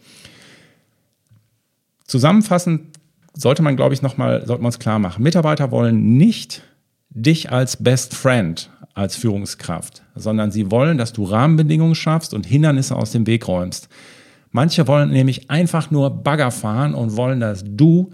Zusammenfassend 2.05 2.97
sollte 3.33 3.61
man, 3.61 3.75
glaube 3.75 3.93
ich, 3.93 4.01
nochmal, 4.01 4.45
sollten 4.45 4.63
wir 4.63 4.67
uns 4.67 4.79
klar 4.79 4.97
machen. 4.99 5.23
Mitarbeiter 5.23 5.71
wollen 5.71 6.17
nicht 6.17 6.63
dich 7.09 7.51
als 7.51 7.83
Best 7.83 8.15
Friend, 8.15 8.69
als 8.93 9.15
Führungskraft, 9.15 10.03
sondern 10.15 10.51
sie 10.51 10.71
wollen, 10.71 10.97
dass 10.97 11.13
du 11.13 11.23
Rahmenbedingungen 11.23 11.95
schaffst 11.95 12.33
und 12.33 12.45
Hindernisse 12.45 12.95
aus 12.95 13.11
dem 13.11 13.27
Weg 13.27 13.47
räumst. 13.47 13.89
Manche 14.51 14.87
wollen 14.87 15.11
nämlich 15.11 15.49
einfach 15.51 15.91
nur 15.91 16.09
Bagger 16.09 16.51
fahren 16.51 16.95
und 16.95 17.15
wollen, 17.15 17.39
dass 17.39 17.63
du 17.65 18.11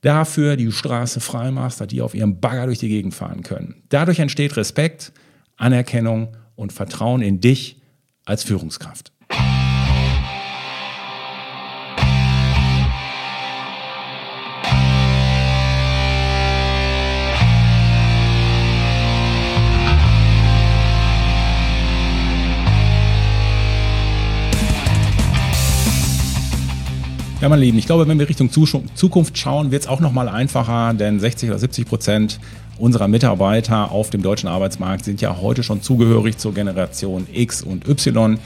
dafür 0.00 0.56
die 0.56 0.72
Straße 0.72 1.20
frei 1.20 1.50
machst, 1.50 1.80
dass 1.80 1.88
die 1.88 2.02
auf 2.02 2.14
ihrem 2.14 2.40
Bagger 2.40 2.66
durch 2.66 2.78
die 2.78 2.88
Gegend 2.88 3.14
fahren 3.14 3.42
können. 3.42 3.76
Dadurch 3.90 4.18
entsteht 4.18 4.56
Respekt, 4.56 5.12
Anerkennung 5.56 6.36
und 6.56 6.72
Vertrauen 6.72 7.22
in 7.22 7.40
dich 7.40 7.80
als 8.24 8.44
Führungskraft. 8.44 9.12
Ja, 27.44 27.50
meine 27.50 27.60
Lieben, 27.60 27.76
ich 27.76 27.84
glaube, 27.84 28.08
wenn 28.08 28.18
wir 28.18 28.26
Richtung 28.26 28.50
Zukunft 28.50 29.36
schauen, 29.36 29.70
wird 29.70 29.82
es 29.82 29.86
auch 29.86 30.00
nochmal 30.00 30.30
einfacher, 30.30 30.94
denn 30.94 31.20
60 31.20 31.50
oder 31.50 31.58
70 31.58 31.86
Prozent 31.86 32.40
unserer 32.78 33.06
Mitarbeiter 33.06 33.92
auf 33.92 34.08
dem 34.08 34.22
deutschen 34.22 34.48
Arbeitsmarkt 34.48 35.04
sind 35.04 35.20
ja 35.20 35.36
heute 35.42 35.62
schon 35.62 35.82
zugehörig 35.82 36.38
zur 36.38 36.54
Generation 36.54 37.26
X 37.30 37.60
und 37.60 37.86
Y. 37.86 38.38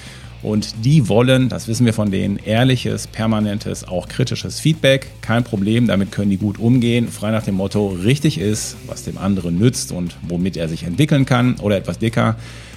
Und 0.43 0.85
die 0.85 1.09
wollen, 1.09 1.49
das 1.49 1.69
wissen 1.69 1.87
wir 1.87 1.95
von 1.95 2.11
denen, 2.11 2.39
ehrliches, 2.39 3.07
permanentes, 3.07 3.87
auch 3.87 4.09
kritisches 4.09 4.59
Feedback. 4.59 5.13
Kein 5.21 5.45
Problem, 5.45 5.87
damit 5.87 6.11
können 6.11 6.31
die 6.31 6.37
gut 6.37 6.59
umgehen. 6.59 7.07
Frei 7.07 7.31
nach 7.31 7.45
dem 7.45 7.55
Motto, 7.55 7.97
richtig 8.03 8.37
ist, 8.39 8.77
was 8.89 9.05
dem 9.05 9.17
anderen 9.17 9.61
nützt 9.61 9.93
und 9.93 10.17
womit 10.23 10.57
er 10.57 10.69
sich 10.69 10.83
entwickeln 10.83 11.25
kann. 11.25 11.55
Oder 11.61 11.77
etwas 11.77 12.01
dicker, 12.01 12.35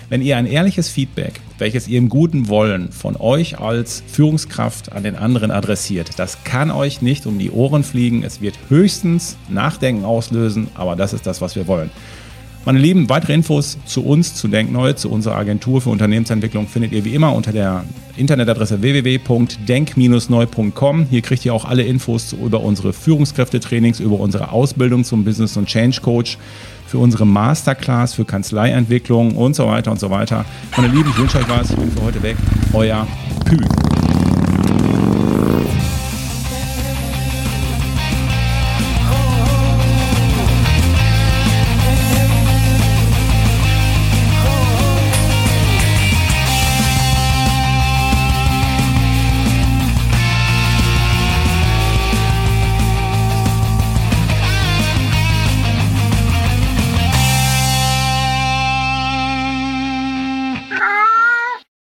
wenn 0.09 0.21
ihr 0.21 0.37
ein 0.37 0.45
ehrliches 0.45 0.87
Feedback, 0.87 1.41
welches 1.61 1.87
ihr 1.87 1.99
im 1.99 2.09
guten 2.09 2.49
Wollen 2.49 2.91
von 2.91 3.15
euch 3.15 3.57
als 3.59 4.03
Führungskraft 4.07 4.91
an 4.91 5.03
den 5.03 5.15
anderen 5.15 5.51
adressiert, 5.51 6.09
das 6.17 6.43
kann 6.43 6.71
euch 6.71 7.03
nicht 7.03 7.27
um 7.27 7.37
die 7.39 7.51
Ohren 7.51 7.83
fliegen. 7.83 8.23
Es 8.23 8.41
wird 8.41 8.57
höchstens 8.67 9.37
Nachdenken 9.47 10.03
auslösen, 10.03 10.67
aber 10.73 10.97
das 10.97 11.13
ist 11.13 11.27
das, 11.27 11.39
was 11.39 11.55
wir 11.55 11.67
wollen. 11.67 11.91
Meine 12.65 12.79
Lieben, 12.79 13.09
weitere 13.09 13.33
Infos 13.33 13.77
zu 13.85 14.03
uns, 14.03 14.35
zu 14.35 14.47
Denkneu, 14.47 14.93
zu 14.93 15.09
unserer 15.09 15.35
Agentur 15.35 15.81
für 15.81 15.89
Unternehmensentwicklung 15.89 16.67
findet 16.67 16.91
ihr 16.91 17.03
wie 17.05 17.15
immer 17.15 17.33
unter 17.33 17.51
der 17.51 17.85
Internetadresse 18.17 18.81
www.denk-neu.com. 18.81 21.07
Hier 21.09 21.21
kriegt 21.21 21.45
ihr 21.45 21.53
auch 21.53 21.65
alle 21.65 21.83
Infos 21.83 22.33
über 22.33 22.61
unsere 22.61 22.93
Führungskräftetrainings, 22.93 23.99
über 23.99 24.19
unsere 24.19 24.51
Ausbildung 24.51 25.03
zum 25.03 25.23
Business- 25.23 25.57
und 25.57 25.67
Change 25.67 26.01
Coach 26.01 26.37
für 26.91 26.97
unsere 26.97 27.25
Masterclass, 27.25 28.13
für 28.15 28.25
Kanzleientwicklung 28.25 29.37
und 29.37 29.55
so 29.55 29.65
weiter 29.65 29.91
und 29.91 29.99
so 29.99 30.09
weiter. 30.09 30.43
Meine 30.75 30.89
Lieben, 30.89 31.09
ich 31.09 31.17
wünsche 31.17 31.37
euch 31.37 31.47
was. 31.47 31.69
Ich 31.69 31.77
bin 31.77 31.89
für 31.89 32.01
heute 32.01 32.21
weg. 32.21 32.35
Euer 32.73 33.07
Pü. 33.45 33.57